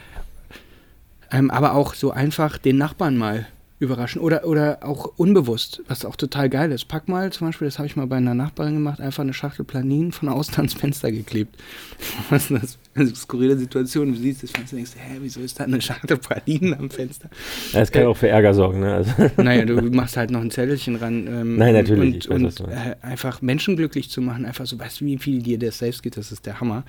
ähm, 1.31 1.51
aber 1.51 1.75
auch 1.75 1.95
so 1.95 2.11
einfach 2.11 2.59
den 2.59 2.79
Nachbarn 2.79 3.17
mal 3.17 3.47
überraschen 3.79 4.21
oder, 4.21 4.45
oder 4.45 4.79
auch 4.83 5.13
unbewusst, 5.17 5.83
was 5.87 6.05
auch 6.05 6.17
total 6.17 6.49
geil 6.51 6.73
ist. 6.73 6.87
Pack 6.87 7.09
mal 7.09 7.33
zum 7.33 7.49
Beispiel, 7.49 7.67
das 7.67 7.79
habe 7.79 7.87
ich 7.87 7.97
mal 7.97 8.07
bei 8.07 8.17
einer 8.17 8.35
Nachbarin 8.35 8.75
gemacht, 8.75 9.01
einfach 9.01 9.23
eine 9.23 9.35
Schachtel 9.35 9.65
Planinen 9.65 10.13
von 10.13 10.29
außen 10.29 10.55
ans 10.57 10.75
Fenster 10.75 11.13
geklebt. 11.13 11.57
Was 12.31 12.51
ist 12.51 12.63
das? 12.63 12.79
eine 12.99 13.15
skurrile 13.15 13.57
Situation. 13.57 14.13
Du 14.13 14.19
siehst 14.19 14.43
das 14.43 14.51
Fenster 14.51 14.77
und 14.77 14.85
denkst, 14.85 14.93
hä, 14.97 15.19
wieso 15.21 15.41
ist 15.41 15.59
da 15.59 15.65
eine 15.65 15.81
Schachtel 15.81 16.17
Planinen 16.17 16.75
am 16.75 16.91
Fenster? 16.91 17.31
Ja, 17.73 17.81
das 17.81 17.93
kann 17.93 18.03
äh, 18.03 18.07
auch 18.07 18.17
für 18.17 18.29
Ärger 18.29 18.55
sorgen, 18.55 18.81
ne? 18.81 18.95
Also, 18.95 19.13
Naja, 19.43 19.65
du 19.65 19.81
machst 19.91 20.17
halt 20.17 20.31
noch 20.31 20.41
ein 20.41 20.51
Zettelchen 20.51 20.97
ran. 20.97 21.27
Ähm, 21.27 21.57
Nein, 21.57 21.75
natürlich, 21.75 22.29
Und, 22.29 22.45
weiß, 22.45 22.61
und 22.61 22.71
äh, 22.71 22.97
einfach 23.03 23.43
Menschen 23.43 23.77
glücklich 23.77 24.11
zu 24.11 24.21
machen, 24.21 24.45
einfach 24.45 24.67
so, 24.67 24.79
weißt 24.79 25.01
du, 25.01 25.05
wie 25.07 25.19
viel 25.19 25.43
dir 25.43 25.59
das 25.59 25.79
selbst 25.79 26.03
geht, 26.03 26.17
das 26.17 26.33
ist 26.33 26.47
der 26.47 26.61
Hammer. 26.61 26.85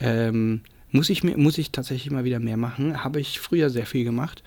Ähm, 0.00 0.62
muss, 0.90 1.10
ich 1.10 1.24
mir, 1.24 1.36
muss 1.36 1.58
ich 1.58 1.70
tatsächlich 1.70 2.10
mal 2.10 2.24
wieder 2.24 2.40
mehr 2.40 2.56
machen. 2.56 3.02
Habe 3.04 3.20
ich 3.20 3.40
früher 3.40 3.70
sehr 3.70 3.86
viel 3.86 4.04
gemacht, 4.04 4.42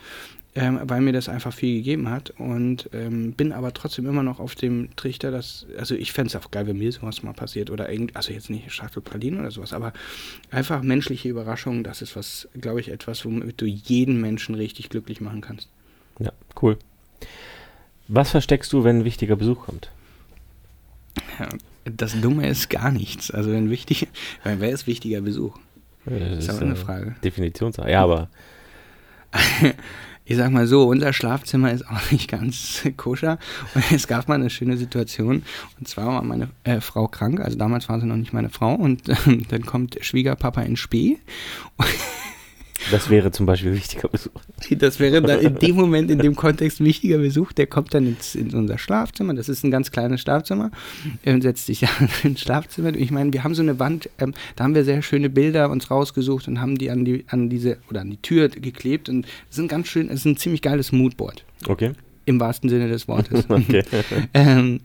ähm, 0.58 0.80
weil 0.84 1.02
mir 1.02 1.14
das 1.14 1.30
einfach 1.30 1.54
viel 1.54 1.78
gegeben 1.78 2.10
hat. 2.10 2.32
Und 2.38 2.90
ähm, 2.92 3.34
bin 3.34 3.52
aber 3.52 3.74
trotzdem 3.74 4.08
immer 4.08 4.24
noch 4.24 4.40
auf 4.40 4.56
dem 4.56 4.90
Trichter, 4.96 5.30
dass, 5.30 5.68
also 5.78 5.94
ich 5.94 6.12
fände 6.12 6.30
es 6.30 6.36
auch 6.36 6.50
geil, 6.50 6.66
wenn 6.66 6.80
mir 6.80 6.92
sowas 6.92 7.22
mal 7.22 7.34
passiert. 7.34 7.70
Oder 7.70 7.92
irgend, 7.92 8.16
also 8.16 8.34
jetzt 8.34 8.50
nicht 8.50 8.72
Schachtel 8.72 9.02
Pralinen 9.02 9.40
oder 9.40 9.52
sowas, 9.52 9.72
aber 9.72 9.94
einfach 10.50 10.82
menschliche 10.82 11.30
Überraschungen, 11.30 11.84
das 11.84 12.02
ist 12.02 12.16
was, 12.16 12.48
glaube 12.60 12.80
ich, 12.80 12.90
etwas, 12.90 13.24
womit 13.24 13.62
du 13.62 13.66
jeden 13.66 14.20
Menschen 14.20 14.56
richtig 14.56 14.90
glücklich 14.90 15.22
machen 15.22 15.42
kannst. 15.42 15.70
ja, 16.20 16.32
cool. 16.62 16.78
Was 18.08 18.32
versteckst 18.32 18.74
du, 18.74 18.84
wenn 18.84 19.00
ein 19.00 19.06
wichtiger 19.06 19.36
Besuch 19.36 19.66
kommt? 19.66 19.92
Ja, 21.40 21.50
das 21.86 22.20
Dumme 22.20 22.48
ist 22.48 22.70
gar 22.70 22.92
nichts. 22.92 23.30
Also 23.32 23.52
wenn 23.52 23.70
wichtig, 23.70 24.08
weil 24.44 24.60
wer 24.60 24.70
ist 24.70 24.88
wichtiger 24.88 25.22
Besuch? 25.22 25.58
Das 26.06 26.46
ist 26.46 26.50
auch 26.50 26.62
eine 26.62 26.78
Frage. 26.78 27.16
Definitionssache. 27.24 27.92
Ja, 27.92 28.04
aber 28.04 28.30
Ich 30.30 30.36
sag 30.36 30.52
mal 30.52 30.68
so, 30.68 30.84
unser 30.84 31.14
Schlafzimmer 31.14 31.72
ist 31.72 31.88
auch 31.88 32.12
nicht 32.12 32.30
ganz 32.30 32.86
koscher. 32.98 33.40
Und 33.74 33.92
es 33.92 34.08
gab 34.08 34.28
mal 34.28 34.36
eine 34.36 34.50
schöne 34.50 34.76
Situation. 34.76 35.44
Und 35.80 35.88
zwar 35.88 36.08
war 36.08 36.22
meine 36.22 36.50
äh, 36.66 36.82
Frau 36.82 37.08
krank. 37.08 37.40
Also 37.40 37.58
damals 37.58 37.88
war 37.88 38.00
sie 38.02 38.06
noch 38.06 38.18
nicht 38.18 38.34
meine 38.34 38.50
Frau. 38.50 38.76
Und 38.76 39.08
ähm, 39.08 39.46
dann 39.48 39.66
kommt 39.66 39.98
Schwiegerpapa 40.02 40.62
in 40.62 40.76
Spee. 40.76 41.18
Das 42.92 43.10
wäre 43.10 43.32
zum 43.32 43.46
Beispiel 43.46 43.72
ein 43.72 43.76
wichtiger 43.76 44.08
Besuch. 44.08 44.32
Das 44.72 45.00
wäre 45.00 45.22
dann 45.22 45.40
in 45.40 45.56
dem 45.56 45.76
Moment, 45.76 46.12
in 46.12 46.20
dem 46.20 46.36
Kontext 46.36 46.80
ein 46.80 46.86
wichtiger 46.86 47.18
Besuch. 47.18 47.54
Der 47.54 47.68
kommt 47.68 47.94
dann 47.94 48.08
ins, 48.08 48.36
in 48.36 48.54
unser 48.54 48.78
Schlafzimmer. 48.78 49.34
Das 49.34 49.50
ist 49.50 49.64
ein 49.64 49.72
ganz 49.72 49.92
kleines 49.92 50.22
Schlafzimmer. 50.22 50.72
Er 51.24 51.42
setzt 51.42 51.66
sich 51.66 51.86
ins 52.24 52.42
Schlafzimmer. 52.42 52.96
Ich 52.96 53.12
meine, 53.12 53.34
wir 53.34 53.44
haben 53.44 53.56
so 53.56 53.62
eine 53.62 53.80
Wand, 53.80 54.10
ähm, 54.20 54.34
da 54.56 54.64
haben 54.64 54.76
wir 54.76 54.84
sehr 54.84 55.02
schöne 55.02 55.30
Bilder 55.30 55.70
uns 55.70 55.92
rausgesucht 55.92 56.48
und 56.48 56.62
haben 56.62 56.78
die 56.78 56.90
an 56.90 57.06
die 57.06 57.26
an 57.28 57.50
diese 57.50 57.78
oder 57.90 58.02
an 58.02 58.10
die 58.10 58.22
Tür 58.22 58.50
geklebt. 58.50 59.10
Und 59.10 59.26
es 59.50 59.58
ist 59.58 59.64
ein 59.64 59.68
ganz 59.68 59.88
schön, 59.88 60.08
es 60.10 60.22
ist 60.22 60.26
ein 60.26 60.38
ziemlich 60.38 60.62
geiles 60.62 60.92
Moodboard. 60.92 61.46
Okay. 61.68 61.94
Im 62.26 62.40
wahrsten 62.40 62.70
Sinne 62.70 62.90
des 62.90 63.08
Wortes. 63.08 63.46
Okay. 63.50 63.84
ähm, 64.34 64.82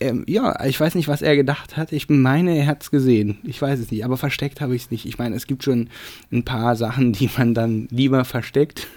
ähm, 0.00 0.24
ja, 0.26 0.64
ich 0.64 0.78
weiß 0.78 0.94
nicht, 0.94 1.08
was 1.08 1.22
er 1.22 1.36
gedacht 1.36 1.76
hat. 1.76 1.92
Ich 1.92 2.08
meine, 2.08 2.56
er 2.56 2.66
hat 2.66 2.82
es 2.82 2.90
gesehen. 2.90 3.38
Ich 3.44 3.60
weiß 3.60 3.78
es 3.80 3.90
nicht, 3.90 4.04
aber 4.04 4.16
versteckt 4.16 4.60
habe 4.60 4.74
ich 4.74 4.84
es 4.84 4.90
nicht. 4.90 5.06
Ich 5.06 5.18
meine, 5.18 5.36
es 5.36 5.46
gibt 5.46 5.64
schon 5.64 5.88
ein 6.32 6.44
paar 6.44 6.76
Sachen, 6.76 7.12
die 7.12 7.30
man 7.36 7.54
dann 7.54 7.88
lieber 7.90 8.24
versteckt. 8.24 8.88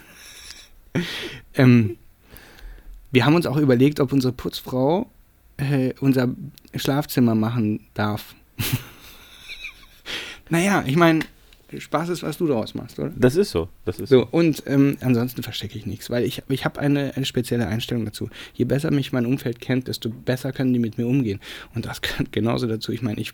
ähm, 1.55 1.97
wir 3.11 3.25
haben 3.25 3.35
uns 3.35 3.45
auch 3.45 3.57
überlegt, 3.57 3.99
ob 3.99 4.11
unsere 4.11 4.33
Putzfrau 4.33 5.09
äh, 5.57 5.93
unser 5.99 6.29
Schlafzimmer 6.75 7.35
machen 7.35 7.81
darf. 7.93 8.35
naja, 10.49 10.83
ich 10.85 10.95
meine, 10.95 11.21
Spaß 11.75 12.09
ist, 12.09 12.23
was 12.23 12.37
du 12.37 12.47
daraus 12.47 12.75
machst, 12.75 12.97
oder? 12.99 13.11
Das 13.15 13.35
ist 13.35 13.51
so. 13.51 13.67
Das 13.85 13.99
ist 13.99 14.09
So, 14.09 14.27
und 14.31 14.63
ähm, 14.67 14.97
ansonsten 15.01 15.43
verstecke 15.43 15.77
ich 15.77 15.85
nichts, 15.85 16.09
weil 16.09 16.23
ich, 16.23 16.43
ich 16.47 16.65
habe 16.65 16.79
eine, 16.79 17.15
eine 17.15 17.25
spezielle 17.25 17.67
Einstellung 17.67 18.05
dazu. 18.05 18.29
Je 18.53 18.65
besser 18.65 18.91
mich 18.91 19.11
mein 19.11 19.25
Umfeld 19.25 19.59
kennt, 19.59 19.87
desto 19.87 20.09
besser 20.09 20.53
können 20.53 20.73
die 20.73 20.79
mit 20.79 20.97
mir 20.97 21.07
umgehen. 21.07 21.39
Und 21.75 21.85
das 21.85 22.01
gehört 22.01 22.31
genauso 22.31 22.67
dazu. 22.67 22.91
Ich 22.91 23.01
meine, 23.01 23.19
ich, 23.19 23.33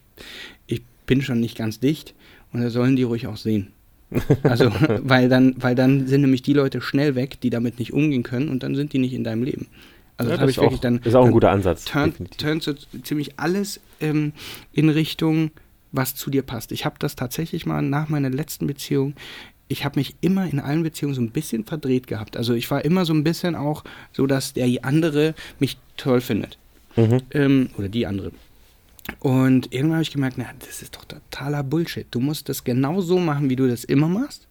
ich 0.68 0.82
bin 1.06 1.22
schon 1.22 1.40
nicht 1.40 1.58
ganz 1.58 1.80
dicht 1.80 2.16
und 2.52 2.62
da 2.62 2.70
sollen 2.70 2.96
die 2.96 3.04
ruhig 3.04 3.28
auch 3.28 3.38
sehen. 3.38 3.72
Also, 4.44 4.72
weil 5.02 5.28
dann, 5.28 5.56
weil 5.58 5.74
dann 5.74 6.06
sind 6.08 6.22
nämlich 6.22 6.44
die 6.44 6.54
Leute 6.54 6.82
schnell 6.82 7.16
weg, 7.16 7.42
die 7.42 7.50
damit 7.50 7.80
nicht 7.80 7.94
umgehen 7.94 8.22
können 8.22 8.50
und 8.50 8.62
dann 8.62 8.75
sind 8.75 8.94
die 8.94 9.00
nicht 9.00 9.13
in 9.13 9.24
deinem 9.24 9.42
Leben. 9.42 9.68
Also 10.18 10.30
ja, 10.30 10.36
das 10.36 10.42
habe 10.42 10.52
ist 10.52 10.58
ich 10.58 10.62
wirklich 10.62 10.78
auch, 10.78 10.82
dann. 10.82 10.98
ist 11.00 11.16
auch 11.16 11.25
ein 11.25 11.32
guter 11.32 11.50
Ansatz. 11.50 11.86
turn, 11.86 12.12
definitiv. 12.12 12.38
turn 12.38 12.60
so 12.60 12.74
ziemlich 13.02 13.40
alles 13.40 13.80
ähm, 14.00 14.34
in 14.72 14.90
Richtung, 14.90 15.52
was 15.94 16.16
zu 16.16 16.30
dir 16.30 16.42
passt. 16.42 16.74
Ich 16.74 16.84
habe 16.84 16.96
das 17.00 17.16
tatsächlich 17.16 17.66
mal 17.66 17.82
nach 17.82 18.10
meiner 18.10 18.30
letzten 18.30 18.68
Beziehung, 18.68 19.16
ich 19.70 19.86
habe 19.86 20.00
mich 20.00 20.16
immer 20.22 20.46
in 20.46 20.60
allen 20.60 20.84
Beziehungen 20.84 21.16
so 21.16 21.22
ein 21.22 21.32
bisschen 21.32 21.64
verdreht 21.64 22.08
gehabt. 22.08 22.36
Also 22.36 22.54
ich 22.54 22.70
war 22.70 22.84
immer 22.84 23.06
so 23.06 23.14
ein 23.14 23.24
bisschen 23.24 23.56
auch 23.56 23.84
so, 24.12 24.28
dass 24.28 24.54
der 24.54 24.68
andere 24.84 25.34
mich 25.60 25.78
toll 25.96 26.22
findet. 26.22 26.58
Mhm. 26.96 27.22
Ähm, 27.32 27.70
oder 27.78 27.90
die 27.90 28.06
andere. 28.06 28.32
Und 29.20 29.74
irgendwann 29.74 29.96
habe 29.96 30.04
ich 30.04 30.12
gemerkt, 30.12 30.38
na, 30.38 30.46
das 30.60 30.82
ist 30.82 30.96
doch 30.96 31.06
totaler 31.06 31.64
Bullshit. 31.64 32.08
Du 32.12 32.20
musst 32.20 32.50
das 32.50 32.64
genau 32.64 33.02
so 33.02 33.20
machen, 33.20 33.50
wie 33.50 33.56
du 33.56 33.68
das 33.68 33.84
immer 33.84 34.08
machst. 34.08 34.48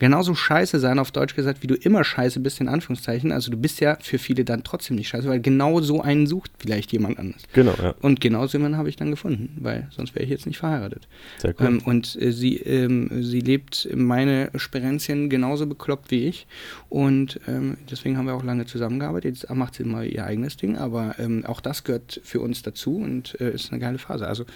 Genauso 0.00 0.34
scheiße 0.34 0.80
sein, 0.80 0.98
auf 0.98 1.12
Deutsch 1.12 1.36
gesagt, 1.36 1.62
wie 1.62 1.66
du 1.66 1.74
immer 1.74 2.04
scheiße 2.04 2.40
bist, 2.40 2.58
in 2.60 2.68
Anführungszeichen. 2.68 3.32
Also 3.32 3.50
du 3.50 3.58
bist 3.58 3.80
ja 3.80 3.98
für 4.00 4.18
viele 4.18 4.46
dann 4.46 4.64
trotzdem 4.64 4.96
nicht 4.96 5.08
scheiße, 5.08 5.28
weil 5.28 5.40
genau 5.40 5.82
so 5.82 6.00
einen 6.00 6.26
sucht 6.26 6.50
vielleicht 6.58 6.90
jemand 6.90 7.18
anders. 7.18 7.42
Genau, 7.52 7.74
ja. 7.82 7.94
Und 8.00 8.18
genau 8.22 8.46
so 8.46 8.56
jemanden 8.56 8.78
habe 8.78 8.88
ich 8.88 8.96
dann 8.96 9.10
gefunden, 9.10 9.58
weil 9.60 9.88
sonst 9.90 10.14
wäre 10.14 10.24
ich 10.24 10.30
jetzt 10.30 10.46
nicht 10.46 10.56
verheiratet. 10.56 11.06
Sehr 11.36 11.54
cool. 11.60 11.66
Ähm, 11.66 11.82
und 11.84 12.16
äh, 12.18 12.32
sie, 12.32 12.56
ähm, 12.56 13.22
sie 13.22 13.40
lebt 13.40 13.90
meine 13.94 14.50
Sperenzien 14.54 15.28
genauso 15.28 15.66
bekloppt 15.66 16.10
wie 16.10 16.26
ich. 16.26 16.46
Und 16.88 17.38
ähm, 17.46 17.76
deswegen 17.90 18.16
haben 18.16 18.24
wir 18.24 18.34
auch 18.34 18.44
lange 18.44 18.64
zusammengearbeitet. 18.64 19.42
Jetzt 19.42 19.54
macht 19.54 19.74
sie 19.74 19.84
mal 19.84 20.06
ihr 20.06 20.24
eigenes 20.24 20.56
Ding, 20.56 20.78
aber 20.78 21.16
ähm, 21.18 21.44
auch 21.44 21.60
das 21.60 21.84
gehört 21.84 22.22
für 22.24 22.40
uns 22.40 22.62
dazu 22.62 22.96
und 22.96 23.38
äh, 23.38 23.52
ist 23.52 23.70
eine 23.70 23.80
geile 23.80 23.98
Phase. 23.98 24.26
Also 24.26 24.46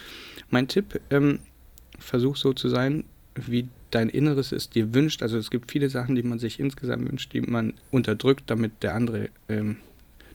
mein 0.49 0.69
Tipp, 0.69 0.99
ähm, 1.11 1.41
versuch 1.99 2.37
so 2.37 2.55
zu 2.55 2.71
sein, 2.71 3.05
wie 3.35 3.69
dein 3.95 4.09
Inneres 4.09 4.53
es 4.53 4.71
dir 4.71 4.95
wünscht. 4.95 5.23
Also 5.23 5.39
es 5.39 5.51
gibt 5.51 5.71
viele 5.71 5.89
Sachen, 5.89 6.15
die 6.15 6.23
man 6.23 6.39
sich 6.39 6.59
insgesamt 6.61 7.09
wünscht, 7.11 7.33
die 7.33 7.41
man 7.41 7.75
unterdrückt, 7.91 8.45
damit 8.47 8.83
der 8.83 8.95
andere, 8.95 9.29
ähm, 9.49 9.77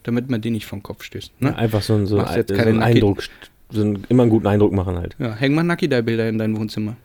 damit 0.02 0.30
man 0.30 0.40
den 0.40 0.54
nicht 0.54 0.66
vom 0.66 0.82
Kopf 0.82 1.02
stößt. 1.04 1.40
Ne? 1.40 1.50
Ja, 1.50 1.56
einfach 1.56 1.82
so, 1.82 1.94
so, 2.06 2.18
ein, 2.18 2.26
so 2.46 2.54
einen 2.54 2.78
Nacki- 2.80 2.82
Eindruck, 2.82 3.22
so 3.70 3.82
einen, 3.82 4.04
immer 4.08 4.22
einen 4.24 4.30
guten 4.30 4.46
Eindruck 4.46 4.72
machen 4.72 4.96
halt. 4.96 5.16
Ja, 5.18 5.34
häng 5.34 5.54
mal 5.54 5.62
Nacki-Bilder 5.62 6.28
in 6.28 6.38
dein 6.38 6.56
Wohnzimmer. 6.56 6.96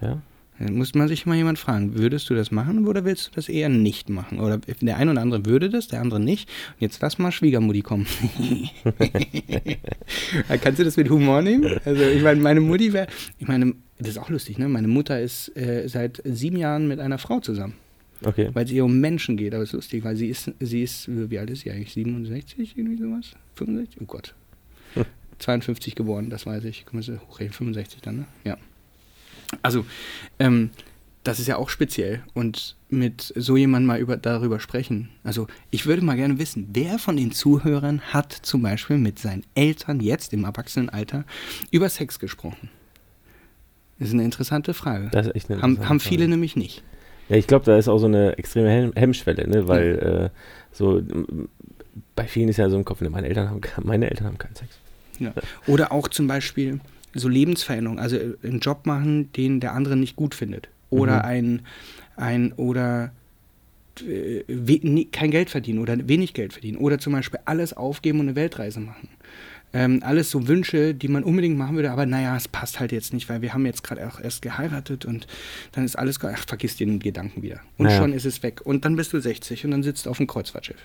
Ja? 0.00 0.20
Dann 0.60 0.74
muss 0.76 0.94
man 0.94 1.08
sich 1.08 1.26
mal 1.26 1.34
jemand 1.34 1.58
fragen, 1.58 1.98
würdest 1.98 2.30
du 2.30 2.34
das 2.34 2.52
machen 2.52 2.86
oder 2.86 3.04
willst 3.04 3.26
du 3.26 3.30
das 3.34 3.48
eher 3.48 3.68
nicht 3.68 4.08
machen? 4.08 4.38
Oder 4.38 4.58
der 4.58 4.96
eine 4.98 5.10
oder 5.10 5.20
andere 5.20 5.44
würde 5.46 5.68
das, 5.68 5.88
der 5.88 6.00
andere 6.00 6.20
nicht. 6.20 6.48
Und 6.74 6.80
jetzt 6.82 7.02
lass 7.02 7.18
mal 7.18 7.32
Schwiegermutti 7.32 7.82
kommen. 7.82 8.06
Kannst 10.62 10.78
du 10.78 10.84
das 10.84 10.96
mit 10.96 11.10
Humor 11.10 11.42
nehmen? 11.42 11.80
Also 11.84 12.02
ich 12.02 12.22
meine, 12.22 12.40
meine 12.40 12.60
Mutti 12.60 12.92
wäre, 12.92 13.08
ich 13.38 13.48
meine, 13.48 13.74
das 13.98 14.08
ist 14.08 14.18
auch 14.18 14.28
lustig, 14.30 14.58
ne? 14.58 14.68
Meine 14.68 14.88
Mutter 14.88 15.20
ist 15.20 15.56
äh, 15.56 15.86
seit 15.88 16.20
sieben 16.24 16.56
Jahren 16.56 16.88
mit 16.88 17.00
einer 17.00 17.18
Frau 17.18 17.40
zusammen, 17.40 17.74
Okay. 18.24 18.50
weil 18.52 18.64
es 18.64 18.70
ihr 18.72 18.84
um 18.84 18.98
Menschen 19.00 19.36
geht. 19.36 19.54
Aber 19.54 19.62
es 19.62 19.70
ist 19.70 19.74
lustig, 19.74 20.04
weil 20.04 20.16
sie 20.16 20.28
ist, 20.28 20.50
sie 20.60 20.82
ist, 20.82 21.08
wie 21.08 21.38
alt 21.38 21.50
ist 21.50 21.60
sie 21.60 21.70
eigentlich? 21.70 21.92
67, 21.92 22.76
irgendwie 22.76 23.00
sowas? 23.02 23.32
65? 23.54 24.00
Oh 24.02 24.04
Gott. 24.06 24.34
Hm. 24.94 25.04
52 25.40 25.96
geboren, 25.96 26.30
das 26.30 26.46
weiß 26.46 26.64
ich. 26.66 26.86
Können 26.86 27.02
wir 27.04 27.14
sie 27.14 27.20
hochrechnen? 27.20 27.52
65 27.52 28.00
dann, 28.02 28.16
ne? 28.18 28.26
Ja. 28.44 28.56
Also, 29.62 29.84
ähm, 30.38 30.70
das 31.24 31.40
ist 31.40 31.48
ja 31.48 31.56
auch 31.56 31.68
speziell. 31.68 32.22
Und 32.34 32.76
mit 32.90 33.32
so 33.34 33.56
jemandem 33.56 33.86
mal 33.88 33.98
über, 33.98 34.16
darüber 34.16 34.60
sprechen. 34.60 35.08
Also, 35.24 35.48
ich 35.72 35.86
würde 35.86 36.04
mal 36.04 36.14
gerne 36.16 36.38
wissen, 36.38 36.68
wer 36.72 37.00
von 37.00 37.16
den 37.16 37.32
Zuhörern 37.32 38.00
hat 38.12 38.32
zum 38.32 38.62
Beispiel 38.62 38.98
mit 38.98 39.18
seinen 39.18 39.44
Eltern 39.56 39.98
jetzt 40.00 40.32
im 40.32 40.44
Erwachsenenalter 40.44 41.24
über 41.72 41.88
Sex 41.88 42.20
gesprochen? 42.20 42.68
Das 43.98 44.08
ist 44.08 44.14
eine 44.14 44.24
interessante 44.24 44.74
Frage. 44.74 45.08
Das 45.12 45.26
ist 45.26 45.36
echt 45.36 45.50
eine 45.50 45.62
haben, 45.62 45.70
interessante 45.72 45.88
haben 45.88 46.00
viele 46.00 46.18
Frage. 46.24 46.30
nämlich 46.30 46.56
nicht. 46.56 46.82
Ja, 47.28 47.36
ich 47.36 47.46
glaube, 47.46 47.64
da 47.64 47.78
ist 47.78 47.88
auch 47.88 47.98
so 47.98 48.06
eine 48.06 48.36
extreme 48.38 48.68
Hemm 48.70 48.92
Hemmschwelle, 48.94 49.48
ne? 49.48 49.66
weil 49.68 50.30
äh, 50.32 50.76
so 50.76 50.98
m- 50.98 51.48
bei 52.16 52.24
vielen 52.26 52.48
ist 52.48 52.56
ja 52.58 52.68
so 52.68 52.76
im 52.76 52.84
Kopf, 52.84 53.00
ne, 53.00 53.08
meine 53.10 53.28
Eltern 53.28 53.48
haben 53.50 53.60
meine 53.82 54.10
Eltern 54.10 54.26
haben 54.26 54.38
keinen 54.38 54.54
Sex. 54.56 54.78
Oder 55.66 55.92
auch 55.92 56.08
zum 56.08 56.26
Beispiel 56.26 56.80
so 57.14 57.28
Lebensveränderungen, 57.28 58.00
also 58.02 58.16
einen 58.42 58.58
Job 58.58 58.84
machen, 58.84 59.30
den 59.32 59.60
der 59.60 59.72
andere 59.74 59.96
nicht 59.96 60.16
gut 60.16 60.34
findet. 60.34 60.68
Oder 60.90 61.20
Mhm. 61.20 61.24
ein, 61.24 61.62
ein 62.16 62.52
oder 62.54 63.12
äh, 64.06 65.04
kein 65.12 65.30
Geld 65.30 65.50
verdienen 65.50 65.78
oder 65.78 65.96
wenig 66.08 66.34
Geld 66.34 66.52
verdienen. 66.52 66.78
Oder 66.78 66.98
zum 66.98 67.12
Beispiel 67.12 67.38
alles 67.44 67.72
aufgeben 67.74 68.20
und 68.20 68.26
eine 68.28 68.36
Weltreise 68.36 68.80
machen. 68.80 69.08
Ähm, 69.74 70.00
alles 70.04 70.30
so 70.30 70.46
Wünsche, 70.48 70.94
die 70.94 71.08
man 71.08 71.24
unbedingt 71.24 71.58
machen 71.58 71.74
würde, 71.76 71.90
aber 71.90 72.06
naja, 72.06 72.36
es 72.36 72.46
passt 72.48 72.78
halt 72.80 72.92
jetzt 72.92 73.12
nicht, 73.12 73.28
weil 73.28 73.42
wir 73.42 73.52
haben 73.52 73.66
jetzt 73.66 73.82
gerade 73.82 74.06
auch 74.06 74.20
erst 74.20 74.40
geheiratet 74.40 75.04
und 75.04 75.26
dann 75.72 75.84
ist 75.84 75.96
alles, 75.98 76.18
ach, 76.22 76.44
vergiss 76.46 76.76
den 76.76 77.00
Gedanken 77.00 77.42
wieder. 77.42 77.60
Und 77.76 77.86
Naja. 77.86 77.98
schon 77.98 78.12
ist 78.12 78.24
es 78.24 78.42
weg. 78.42 78.60
Und 78.64 78.84
dann 78.84 78.94
bist 78.96 79.12
du 79.12 79.20
60 79.20 79.64
und 79.64 79.72
dann 79.72 79.82
sitzt 79.82 80.06
du 80.06 80.10
auf 80.10 80.18
dem 80.18 80.26
Kreuzfahrtschiff. 80.28 80.78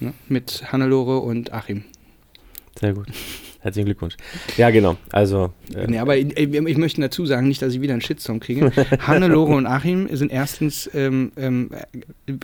Ne? 0.00 0.14
Mit 0.28 0.72
Hannelore 0.72 1.18
und 1.18 1.52
Achim. 1.52 1.84
Sehr 2.80 2.94
gut. 2.94 3.08
Herzlichen 3.60 3.86
Glückwunsch. 3.86 4.16
Ja, 4.56 4.70
genau. 4.70 4.96
Also, 5.10 5.52
äh, 5.74 5.86
Nee, 5.88 5.98
aber 5.98 6.16
ich, 6.16 6.36
ich 6.38 6.78
möchte 6.78 7.00
dazu 7.00 7.26
sagen, 7.26 7.48
nicht, 7.48 7.60
dass 7.60 7.74
ich 7.74 7.80
wieder 7.80 7.92
einen 7.92 8.00
Shitstorm 8.02 8.38
kriege. 8.40 8.70
Hannelore 9.00 9.54
und 9.56 9.66
Achim 9.66 10.08
sind 10.16 10.30
erstens 10.30 10.88
ähm, 10.94 11.32
ähm, 11.36 11.70
äh, 12.26 12.34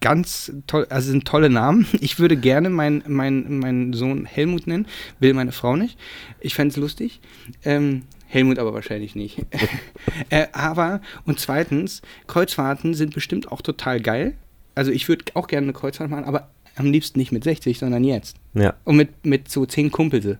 ganz 0.00 0.52
toll, 0.66 0.86
also 0.90 1.10
sind 1.10 1.26
tolle 1.26 1.50
Namen. 1.50 1.86
Ich 2.00 2.18
würde 2.18 2.36
gerne 2.36 2.70
meinen 2.70 3.02
mein, 3.06 3.58
meinen 3.58 3.92
Sohn 3.92 4.24
Helmut 4.24 4.66
nennen, 4.66 4.86
will 5.20 5.34
meine 5.34 5.52
Frau 5.52 5.76
nicht. 5.76 5.98
Ich 6.40 6.54
fände 6.54 6.72
es 6.72 6.76
lustig. 6.76 7.20
Ähm, 7.64 8.02
Helmut 8.26 8.58
aber 8.58 8.72
wahrscheinlich 8.72 9.14
nicht. 9.14 9.44
äh, 10.30 10.46
aber, 10.52 11.00
und 11.26 11.38
zweitens, 11.38 12.02
Kreuzfahrten 12.26 12.94
sind 12.94 13.14
bestimmt 13.14 13.52
auch 13.52 13.60
total 13.60 14.00
geil. 14.00 14.34
Also 14.74 14.90
ich 14.90 15.08
würde 15.08 15.24
auch 15.34 15.48
gerne 15.48 15.66
eine 15.66 15.72
Kreuzfahrt 15.74 16.10
machen, 16.10 16.24
aber 16.24 16.50
am 16.76 16.86
liebsten 16.86 17.18
nicht 17.18 17.32
mit 17.32 17.44
60, 17.44 17.78
sondern 17.78 18.04
jetzt. 18.04 18.36
ja. 18.54 18.74
Und 18.84 18.96
mit, 18.96 19.26
mit 19.26 19.50
so 19.50 19.66
zehn 19.66 19.90
Kumpelse. 19.90 20.38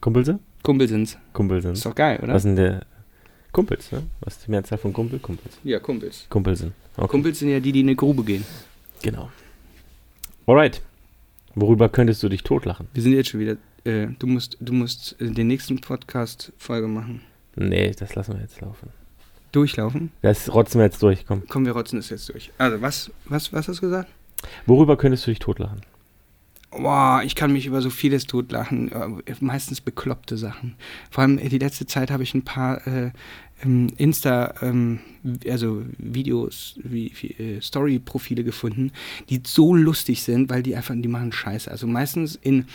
Kumpelse? 0.00 0.38
Kumpel 0.62 0.86
sind's. 0.88 1.16
Kumpel 1.32 1.62
sind. 1.62 1.72
Ist 1.72 1.86
doch 1.86 1.94
geil, 1.94 2.20
oder? 2.22 2.34
Was 2.34 2.42
sind 2.42 2.56
der 2.56 2.84
Kumpels, 3.52 3.90
ne? 3.90 4.02
Was 4.20 4.36
ist 4.36 4.46
die 4.46 4.50
Mehrzahl 4.50 4.78
von 4.78 4.92
Kumpel? 4.92 5.18
Kumpels. 5.18 5.58
Ja, 5.64 5.78
Kumpels. 5.80 6.26
Kumpel 6.28 6.56
sind. 6.56 6.72
Okay. 6.98 7.08
Kumpels 7.08 7.38
sind 7.38 7.50
ja 7.50 7.60
die, 7.60 7.70
die 7.70 7.80
in 7.80 7.86
eine 7.86 7.94
Grube 7.94 8.24
gehen. 8.24 8.44
Genau. 9.02 9.30
Alright. 10.46 10.82
Worüber 11.54 11.88
könntest 11.88 12.22
du 12.24 12.28
dich 12.28 12.42
totlachen? 12.42 12.88
Wir 12.92 13.02
sind 13.02 13.12
jetzt 13.12 13.30
schon 13.30 13.38
wieder. 13.38 13.56
Äh, 13.84 14.08
du 14.18 14.26
musst, 14.26 14.56
du 14.60 14.72
musst 14.72 15.14
äh, 15.20 15.30
den 15.30 15.46
nächsten 15.46 15.80
Podcast-Folge 15.80 16.88
machen. 16.88 17.22
Nee, 17.54 17.92
das 17.96 18.16
lassen 18.16 18.34
wir 18.34 18.40
jetzt 18.40 18.60
laufen. 18.60 18.90
Durchlaufen. 19.52 20.10
Das 20.22 20.52
rotzen 20.52 20.80
wir 20.80 20.86
jetzt 20.86 21.00
durch, 21.00 21.24
komm. 21.24 21.46
Kommen 21.46 21.66
wir 21.66 21.72
rotzen 21.72 21.96
das 21.96 22.10
jetzt 22.10 22.28
durch. 22.30 22.50
Also, 22.58 22.82
was, 22.82 23.12
was, 23.26 23.52
was 23.52 23.68
hast 23.68 23.78
du 23.78 23.82
gesagt? 23.82 24.10
Worüber 24.66 24.96
könntest 24.96 25.24
du 25.26 25.30
dich 25.30 25.38
totlachen? 25.38 25.82
Boah, 26.70 27.22
ich 27.24 27.34
kann 27.34 27.52
mich 27.52 27.66
über 27.66 27.80
so 27.80 27.88
vieles 27.90 28.26
totlachen. 28.26 28.92
äh, 28.92 29.34
Meistens 29.40 29.80
bekloppte 29.80 30.36
Sachen. 30.36 30.74
Vor 31.10 31.22
allem 31.22 31.38
äh, 31.38 31.48
die 31.48 31.58
letzte 31.58 31.86
Zeit 31.86 32.10
habe 32.10 32.22
ich 32.22 32.34
ein 32.34 32.44
paar 32.44 32.86
äh, 32.86 33.10
ähm, 33.64 33.88
Insta, 33.96 34.54
ähm, 34.62 35.00
also 35.48 35.82
Videos, 35.96 36.78
wie, 36.82 37.12
wie 37.20 37.42
äh, 37.42 37.60
Story-Profile 37.60 38.44
gefunden, 38.44 38.92
die 39.30 39.40
so 39.44 39.74
lustig 39.74 40.22
sind, 40.22 40.50
weil 40.50 40.62
die 40.62 40.76
einfach, 40.76 40.94
die 40.96 41.08
machen 41.08 41.32
Scheiße. 41.32 41.70
Also 41.70 41.86
meistens 41.86 42.38
in 42.40 42.66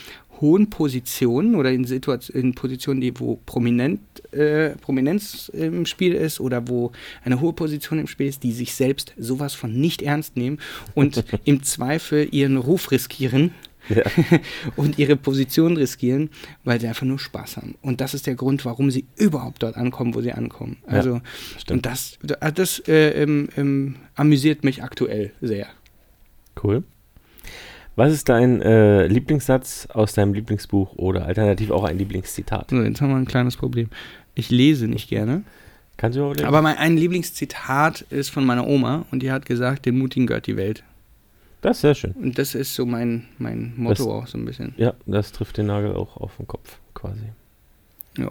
hohen 0.42 0.70
Positionen 0.70 1.56
oder 1.56 1.72
in, 1.72 1.86
Situation, 1.86 2.42
in 2.42 2.56
Positionen, 2.56 3.00
die, 3.00 3.18
wo 3.20 3.40
prominent, 3.46 4.02
äh, 4.34 4.72
Prominenz 4.78 5.50
im 5.50 5.86
Spiel 5.86 6.14
ist 6.14 6.40
oder 6.40 6.68
wo 6.68 6.92
eine 7.24 7.40
hohe 7.40 7.54
Position 7.54 8.00
im 8.00 8.08
Spiel 8.08 8.28
ist, 8.28 8.44
die 8.44 8.52
sich 8.52 8.74
selbst 8.74 9.14
sowas 9.18 9.54
von 9.54 9.72
nicht 9.72 10.02
ernst 10.02 10.36
nehmen 10.36 10.60
und 10.96 11.24
im 11.46 11.64
Zweifel 11.64 12.28
ihren 12.32 12.58
Ruf 12.58 12.92
riskieren 12.92 13.52
Ja. 13.90 14.04
und 14.76 14.98
ihre 14.98 15.16
Position 15.16 15.78
riskieren, 15.78 16.30
weil 16.64 16.80
sie 16.80 16.88
einfach 16.88 17.06
nur 17.06 17.20
Spaß 17.20 17.58
haben. 17.58 17.76
Und 17.82 18.02
das 18.02 18.14
ist 18.14 18.28
der 18.28 18.36
Grund, 18.36 18.66
warum 18.66 18.92
sie 18.92 19.06
überhaupt 19.16 19.64
dort 19.64 19.76
ankommen, 19.76 20.16
wo 20.16 20.22
sie 20.22 20.32
ankommen. 20.32 20.78
Ja, 20.88 20.94
Also, 20.94 21.22
Stimmt. 21.58 21.78
und 21.78 21.86
das, 21.86 22.18
das 22.22 22.80
äh, 22.88 23.24
ähm, 23.24 23.50
ähm, 23.58 23.96
amüsiert 24.16 24.64
mich 24.64 24.84
aktuell 24.84 25.32
sehr. 25.42 25.68
Cool. 26.62 26.84
Was 27.96 28.12
ist 28.12 28.28
dein 28.30 28.62
äh, 28.62 29.06
Lieblingssatz 29.06 29.88
aus 29.94 30.14
deinem 30.14 30.34
Lieblingsbuch 30.34 30.94
oder 30.96 31.26
alternativ 31.26 31.70
auch 31.70 31.84
ein 31.84 31.98
Lieblingszitat? 31.98 32.72
So, 32.72 32.82
jetzt 32.82 33.02
haben 33.02 33.10
wir 33.10 33.18
ein 33.18 33.26
kleines 33.26 33.56
Problem. 33.56 33.90
Ich 34.34 34.50
lese 34.50 34.88
nicht 34.88 35.10
gerne. 35.10 35.44
Kannst 35.98 36.18
du 36.18 36.24
auch 36.24 36.34
lesen? 36.34 36.48
Aber 36.48 36.64
mein 36.64 36.78
ein 36.78 36.98
Lieblingszitat 36.98 38.02
ist 38.10 38.30
von 38.30 38.46
meiner 38.46 38.66
Oma 38.68 39.06
und 39.12 39.22
die 39.22 39.32
hat 39.32 39.46
gesagt, 39.46 39.86
den 39.86 40.00
Mutigen 40.00 40.26
gehört 40.26 40.48
die 40.48 40.58
Welt. 40.58 40.84
Das 41.64 41.78
ist 41.78 41.82
sehr 41.82 41.96
schön. 41.96 42.12
Und 42.12 42.38
das 42.38 42.54
ist 42.56 42.76
so 42.76 42.86
mein, 42.86 43.26
mein 43.40 43.74
Motto 43.78 44.04
Das- 44.04 44.08
auch 44.08 44.28
so 44.28 44.38
ein 44.38 44.46
bisschen. 44.46 44.74
Ja, 44.78 44.94
das 45.08 45.32
trifft 45.32 45.58
den 45.58 45.66
Nagel 45.68 45.96
auch 45.96 46.18
auf 46.18 46.36
den 46.38 46.46
Kopf, 46.48 46.78
quasi. 46.94 47.22
Ja. 48.18 48.30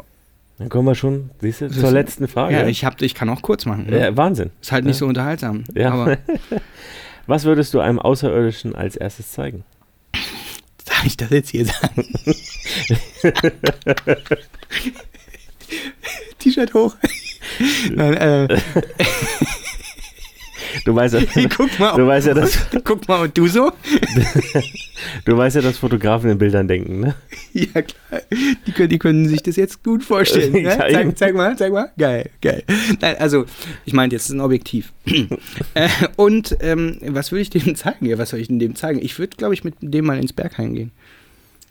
Dann 0.58 0.68
kommen 0.68 0.86
wir 0.86 0.94
schon, 0.94 1.30
siehst 1.40 1.62
du, 1.62 1.66
Das 1.68 1.76
zur 1.76 1.84
ist- 1.88 1.92
letzten 1.94 2.28
Frage. 2.28 2.52
Ja, 2.54 2.66
ich, 2.68 2.84
hab, 2.84 3.00
ich 3.02 3.14
kann 3.14 3.28
auch 3.30 3.40
kurz 3.42 3.64
machen. 3.66 3.86
Ne? 3.88 3.98
ja, 3.98 4.16
Wahnsinn. 4.16 4.50
Ist 4.60 4.70
halt 4.70 4.84
nicht 4.84 4.94
Ja. 4.96 5.00
so 5.00 5.06
unterhaltsam. 5.06 5.64
Ja. 5.74 6.16
Was 7.26 7.44
würdest 7.44 7.72
du 7.74 7.80
einem 7.80 7.98
Außerirdischen 7.98 8.74
als 8.76 8.94
erstes 8.96 9.32
zeigen? 9.32 9.64
darf 10.84 11.04
ich 11.06 11.16
das 11.16 11.30
jetzt 11.30 11.50
hier 11.50 11.64
sagen? 11.66 12.04
T-Shirt 16.38 16.74
hoch. 16.74 16.96
Nein, 17.94 18.14
äh, 18.14 18.58
Du 20.84 20.94
weißt 20.94 21.14
ja, 21.14 21.20
guck 21.56 21.78
mal. 21.78 21.94
du 21.96 22.06
weißt 22.06 22.26
ja, 22.26 22.34
dass, 22.34 22.58
Guck 22.84 23.06
mal, 23.06 23.22
und 23.22 23.38
du 23.38 23.46
so? 23.46 23.70
du 25.24 25.36
weißt 25.36 25.56
ja, 25.56 25.62
dass 25.62 25.78
Fotografen 25.78 26.30
in 26.30 26.38
Bildern 26.38 26.66
denken, 26.66 27.00
ne? 27.00 27.14
Ja, 27.52 27.82
klar. 27.82 28.22
Die 28.66 28.72
können, 28.72 28.88
die 28.88 28.98
können 28.98 29.28
sich 29.28 29.42
das 29.42 29.56
jetzt 29.56 29.84
gut 29.84 30.02
vorstellen. 30.02 30.52
Ne? 30.52 30.74
Zeig, 30.76 31.18
zeig 31.18 31.34
mal, 31.36 31.56
zeig 31.56 31.72
mal. 31.72 31.90
Geil, 31.96 32.30
geil. 32.40 32.64
Nein, 33.00 33.16
also, 33.18 33.44
ich 33.84 33.92
meine, 33.92 34.12
jetzt 34.12 34.24
ist 34.24 34.30
ein 34.32 34.40
Objektiv. 34.40 34.92
äh, 35.74 35.88
und 36.16 36.56
ähm, 36.60 36.98
was 37.06 37.30
würde 37.30 37.42
ich 37.42 37.50
dem 37.50 37.76
zeigen? 37.76 38.06
Ja, 38.06 38.18
was 38.18 38.30
soll 38.30 38.40
ich 38.40 38.48
denn 38.48 38.58
dem 38.58 38.74
zeigen? 38.74 39.00
Ich 39.00 39.18
würde, 39.18 39.36
glaube 39.36 39.54
ich, 39.54 39.62
mit 39.64 39.74
dem 39.80 40.04
mal 40.06 40.18
ins 40.18 40.32
Berghain 40.32 40.74
gehen. 40.74 40.90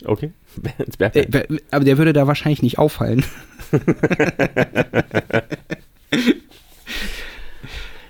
Okay. 0.06 0.32
Ins 0.80 0.96
Äh, 1.00 1.26
Bergheim. 1.28 1.60
aber 1.72 1.84
der 1.86 1.98
würde 1.98 2.14
da 2.14 2.28
wahrscheinlich 2.28 2.62
nicht 2.64 2.78
auffallen. 2.80 3.24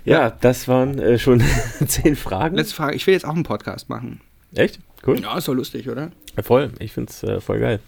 Ja, 0.04 0.32
das 0.32 0.68
waren 0.68 1.00
äh, 1.00 1.20
schon 1.20 1.42
zehn 1.88 2.16
Fragen. 2.16 2.56
Letzte 2.56 2.76
Frage. 2.76 2.96
Ich 2.96 3.06
will 3.08 3.14
jetzt 3.14 3.26
auch 3.26 3.36
einen 3.36 3.44
Podcast 3.44 3.90
machen. 3.90 4.22
Echt? 4.56 4.80
Cool. 5.06 5.20
Ja, 5.20 5.38
ist 5.38 5.48
doch 5.48 5.54
lustig, 5.54 5.90
oder? 5.90 6.12
Ja, 6.36 6.44
voll. 6.44 6.72
Ich 6.80 6.94
find's 6.94 7.24
äh, 7.24 7.40
voll 7.40 7.60
geil. 7.60 7.80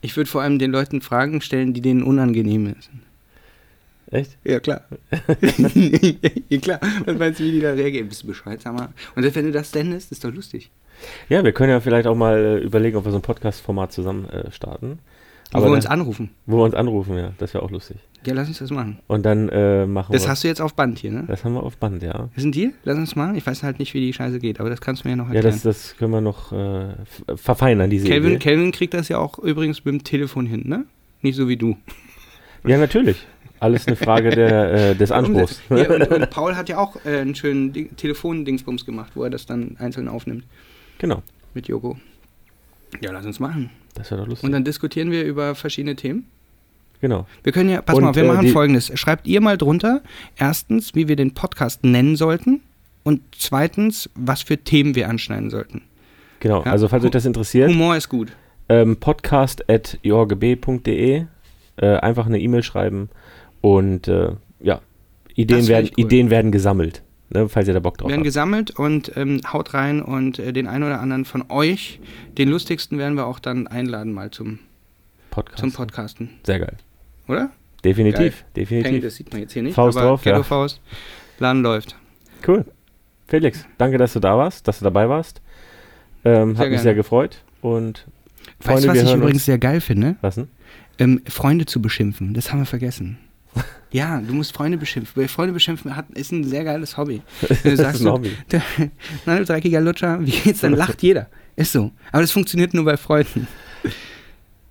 Ich 0.00 0.16
würde 0.16 0.30
vor 0.30 0.42
allem 0.42 0.58
den 0.58 0.70
Leuten 0.70 1.00
Fragen 1.00 1.40
stellen, 1.40 1.74
die 1.74 1.80
denen 1.80 2.02
unangenehm 2.02 2.66
sind. 2.66 3.02
Echt? 4.10 4.36
Ja, 4.44 4.60
klar. 4.60 4.82
ja, 6.48 6.58
klar. 6.58 6.80
Was 7.04 7.18
meinst 7.18 7.40
du, 7.40 7.44
wie 7.44 7.52
die 7.52 7.60
da 7.60 7.72
reagieren? 7.72 8.08
Bist 8.08 8.22
du 8.22 8.28
Bescheid, 8.28 8.60
sag 8.60 8.74
mal. 8.74 8.88
Und 9.14 9.22
selbst 9.22 9.36
wenn 9.36 9.46
du 9.46 9.52
das 9.52 9.70
sendest, 9.70 10.12
ist 10.12 10.24
doch 10.24 10.32
lustig. 10.32 10.70
Ja, 11.28 11.42
wir 11.44 11.52
können 11.52 11.70
ja 11.70 11.80
vielleicht 11.80 12.06
auch 12.06 12.14
mal 12.14 12.38
äh, 12.38 12.58
überlegen, 12.58 12.96
ob 12.96 13.04
wir 13.04 13.12
so 13.12 13.18
ein 13.18 13.22
Podcast-Format 13.22 13.92
zusammen 13.92 14.28
äh, 14.30 14.50
starten. 14.52 15.00
wo 15.52 15.62
wir 15.62 15.70
uns 15.70 15.86
anrufen. 15.86 16.30
wo 16.46 16.58
wir 16.58 16.64
uns 16.64 16.74
anrufen, 16.74 17.18
ja. 17.18 17.32
Das 17.38 17.52
wäre 17.52 17.64
auch 17.64 17.70
lustig. 17.70 17.96
Ja, 18.26 18.34
lass 18.34 18.48
uns 18.48 18.58
das 18.58 18.70
machen. 18.70 18.98
Und 19.06 19.24
dann 19.24 19.48
äh, 19.50 19.86
machen 19.86 20.12
Das 20.12 20.24
wir. 20.24 20.30
hast 20.30 20.42
du 20.44 20.48
jetzt 20.48 20.60
auf 20.60 20.74
Band 20.74 20.98
hier, 20.98 21.12
ne? 21.12 21.24
das 21.28 21.44
haben 21.44 21.54
wir 21.54 21.62
auf 21.62 21.76
Band, 21.76 22.02
ja. 22.02 22.28
Das 22.34 22.44
ein 22.44 22.50
Deal? 22.52 22.72
Lass 22.84 22.98
uns 22.98 23.14
machen. 23.14 23.36
Ich 23.36 23.46
weiß 23.46 23.62
halt 23.62 23.78
nicht, 23.78 23.94
wie 23.94 24.00
die 24.00 24.12
Scheiße 24.12 24.38
geht, 24.40 24.58
aber 24.60 24.68
das 24.70 24.80
kannst 24.80 25.04
du 25.04 25.08
mir 25.08 25.12
ja 25.12 25.16
noch 25.16 25.28
Ja, 25.28 25.34
erklären. 25.34 25.54
das, 25.54 25.62
das 25.62 25.96
können 25.96 26.10
wir 26.12 26.20
noch 26.20 26.52
äh, 26.52 26.88
verfeinern, 27.36 27.88
diese 27.90 28.06
Kelvin, 28.08 28.32
Idee. 28.32 28.38
Kelvin 28.40 28.72
kriegt 28.72 28.94
das 28.94 29.08
ja 29.08 29.18
auch 29.18 29.38
übrigens 29.38 29.84
mit 29.84 29.94
dem 29.94 30.04
Telefon 30.04 30.46
hin, 30.46 30.64
ne? 30.66 30.84
Nicht 31.22 31.36
so 31.36 31.48
wie 31.48 31.56
du. 31.56 31.76
Ja, 32.66 32.78
natürlich. 32.78 33.24
Alles 33.60 33.86
eine 33.86 33.96
Frage 33.96 34.30
der, 34.30 34.72
äh, 34.90 34.94
des 34.96 35.10
Anspruchs. 35.12 35.62
Ja, 35.70 35.88
und, 35.94 36.08
und 36.10 36.30
Paul 36.30 36.56
hat 36.56 36.68
ja 36.68 36.78
auch 36.78 36.96
äh, 37.06 37.20
einen 37.20 37.34
schönen 37.34 37.72
Ding- 37.72 37.96
Telefondingsbums 37.96 38.84
gemacht, 38.84 39.12
wo 39.14 39.22
er 39.24 39.30
das 39.30 39.46
dann 39.46 39.76
einzeln 39.78 40.08
aufnimmt 40.08 40.44
genau. 40.98 41.22
mit 41.54 41.68
Joko. 41.68 41.96
Ja, 43.00 43.12
lass 43.12 43.24
uns 43.24 43.40
machen. 43.40 43.70
Das 43.94 44.10
wäre 44.10 44.20
doch 44.20 44.28
lustig. 44.28 44.44
Und 44.44 44.52
dann 44.52 44.64
diskutieren 44.64 45.10
wir 45.10 45.24
über 45.24 45.54
verschiedene 45.54 45.96
Themen. 45.96 46.26
Genau. 47.00 47.26
Wir 47.42 47.52
können 47.52 47.70
ja, 47.70 47.82
pass 47.82 47.96
Und, 47.96 48.04
mal, 48.04 48.14
wir 48.14 48.24
äh, 48.24 48.28
machen 48.28 48.48
folgendes. 48.48 48.92
Schreibt 48.98 49.26
ihr 49.26 49.40
mal 49.40 49.58
drunter, 49.58 50.02
erstens, 50.36 50.94
wie 50.94 51.08
wir 51.08 51.16
den 51.16 51.34
Podcast 51.34 51.84
nennen 51.84 52.16
sollten 52.16 52.60
und 53.02 53.20
zweitens, 53.38 54.08
was 54.14 54.42
für 54.42 54.58
Themen 54.58 54.94
wir 54.94 55.08
anschneiden 55.08 55.50
sollten. 55.50 55.82
Genau. 56.40 56.64
Ja. 56.64 56.72
Also, 56.72 56.88
falls 56.88 57.04
euch 57.04 57.10
das 57.10 57.24
interessiert, 57.24 57.70
Humor 57.70 57.96
ist 57.96 58.08
gut. 58.08 58.32
ähm, 58.68 58.96
podcast.jorgeb.de 58.96 61.24
äh, 61.76 61.86
einfach 61.96 62.26
eine 62.26 62.40
E-Mail 62.40 62.62
schreiben 62.62 63.08
und 63.60 64.08
äh, 64.08 64.30
ja, 64.60 64.80
Ideen 65.34 65.68
werden, 65.68 65.90
cool. 65.96 66.04
Ideen 66.04 66.30
werden 66.30 66.50
gesammelt, 66.50 67.02
ne, 67.30 67.48
falls 67.48 67.68
ihr 67.68 67.74
da 67.74 67.80
Bock 67.80 67.98
drauf 67.98 68.08
werden 68.08 68.20
habt. 68.20 68.24
gesammelt 68.24 68.70
und 68.70 69.12
ähm, 69.16 69.40
haut 69.52 69.74
rein 69.74 70.02
und 70.02 70.38
äh, 70.38 70.52
den 70.52 70.66
einen 70.66 70.84
oder 70.84 71.00
anderen 71.00 71.24
von 71.24 71.44
euch, 71.50 72.00
den 72.38 72.48
lustigsten 72.48 72.98
werden 72.98 73.16
wir 73.16 73.26
auch 73.26 73.38
dann 73.38 73.66
einladen 73.66 74.12
mal 74.12 74.30
zum, 74.30 74.60
Podcast. 75.36 75.60
zum 75.60 75.72
Podcasten. 75.72 76.30
Sehr 76.44 76.58
geil. 76.58 76.76
Oder? 77.28 77.50
Definitiv, 77.84 78.42
Peng, 78.54 78.64
definitiv. 78.64 79.02
das 79.04 79.14
sieht 79.16 79.30
man 79.32 79.42
jetzt 79.42 79.52
hier 79.52 79.62
nicht. 79.62 79.74
Faust 79.74 79.96
aber 79.98 80.08
drauf, 80.08 80.22
Ghetto 80.22 80.38
ja. 80.38 80.42
Faust. 80.42 80.80
Laden 81.38 81.62
läuft. 81.62 81.94
Cool. 82.46 82.64
Felix, 83.28 83.66
danke, 83.78 83.98
dass 83.98 84.14
du 84.14 84.20
da 84.20 84.36
warst, 84.38 84.66
dass 84.66 84.78
du 84.78 84.84
dabei 84.84 85.08
warst. 85.08 85.42
Ähm, 86.24 86.32
hat 86.32 86.36
Sehr 86.36 86.48
mich 86.48 86.56
gerne. 86.56 86.78
sehr 86.82 86.94
gefreut 86.94 87.42
und 87.60 88.06
Weißt 88.60 88.84
Freunde, 88.86 88.86
du, 89.00 89.04
was 89.04 89.10
ich 89.10 89.16
übrigens 89.16 89.44
sehr 89.44 89.58
geil 89.58 89.80
finde? 89.80 90.16
Was 90.22 90.36
denn? 90.36 90.48
Ähm, 90.98 91.20
Freunde 91.28 91.66
zu 91.66 91.82
beschimpfen. 91.82 92.32
Das 92.34 92.50
haben 92.50 92.60
wir 92.60 92.66
vergessen. 92.66 93.18
Ja, 93.92 94.20
du 94.20 94.34
musst 94.34 94.52
Freunde 94.54 94.76
beschimpfen. 94.76 95.22
Weil 95.22 95.28
Freunde 95.28 95.54
beschimpfen 95.54 95.94
hat, 95.96 96.10
ist 96.10 96.30
ein 96.32 96.44
sehr 96.44 96.64
geiles 96.64 96.96
Hobby. 96.98 97.22
Wenn 97.40 97.56
du 97.62 97.70
Das 97.70 97.78
sagst, 97.78 98.00
ist 98.00 98.06
ein 98.06 98.12
Hobby. 98.12 98.30
der, 98.50 98.62
na, 99.24 99.38
du 99.38 99.44
dreckiger 99.44 99.80
Lutscher, 99.80 100.18
wie 100.26 100.32
geht's? 100.32 100.60
Dann 100.60 100.74
lacht 100.74 101.02
jeder. 101.02 101.28
Ist 101.54 101.72
so. 101.72 101.92
Aber 102.10 102.20
das 102.20 102.32
funktioniert 102.32 102.74
nur 102.74 102.84
bei 102.84 102.96
Freunden. 102.96 103.46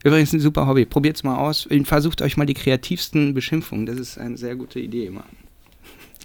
Übrigens 0.06 0.32
ein 0.34 0.40
super 0.40 0.68
Hobby. 0.68 0.86
Probiert's 0.86 1.24
mal 1.24 1.36
aus. 1.36 1.68
Versucht 1.84 2.22
euch 2.22 2.38
mal 2.38 2.46
die 2.46 2.54
kreativsten 2.54 3.34
Beschimpfungen. 3.34 3.88
Das 3.88 3.98
ist 3.98 4.20
eine 4.20 4.38
sehr 4.38 4.56
gute 4.56 4.80
Idee 4.80 5.08
immer. 5.08 5.24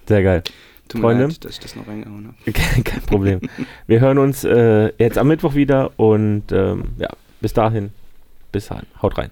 Sehr 0.07 0.21
geil. 0.21 0.43
Tut 0.87 1.01
mir 1.01 1.07
Freunde? 1.07 1.23
leid, 1.25 1.43
dass 1.43 1.53
ich 1.53 1.59
das 1.59 1.75
noch 1.75 1.87
reingehauen 1.87 2.27
habe. 2.27 2.51
Kein 2.83 3.01
Problem. 3.01 3.39
Wir 3.87 3.99
hören 3.99 4.19
uns 4.19 4.43
äh, 4.43 4.93
jetzt 4.99 5.17
am 5.17 5.27
Mittwoch 5.29 5.55
wieder 5.55 5.97
und 5.97 6.51
ähm, 6.51 6.91
ja, 6.99 7.09
bis 7.39 7.53
dahin, 7.53 7.89
bis 8.51 8.67
dahin. 8.67 8.85
Haut 9.01 9.17
rein. 9.17 9.31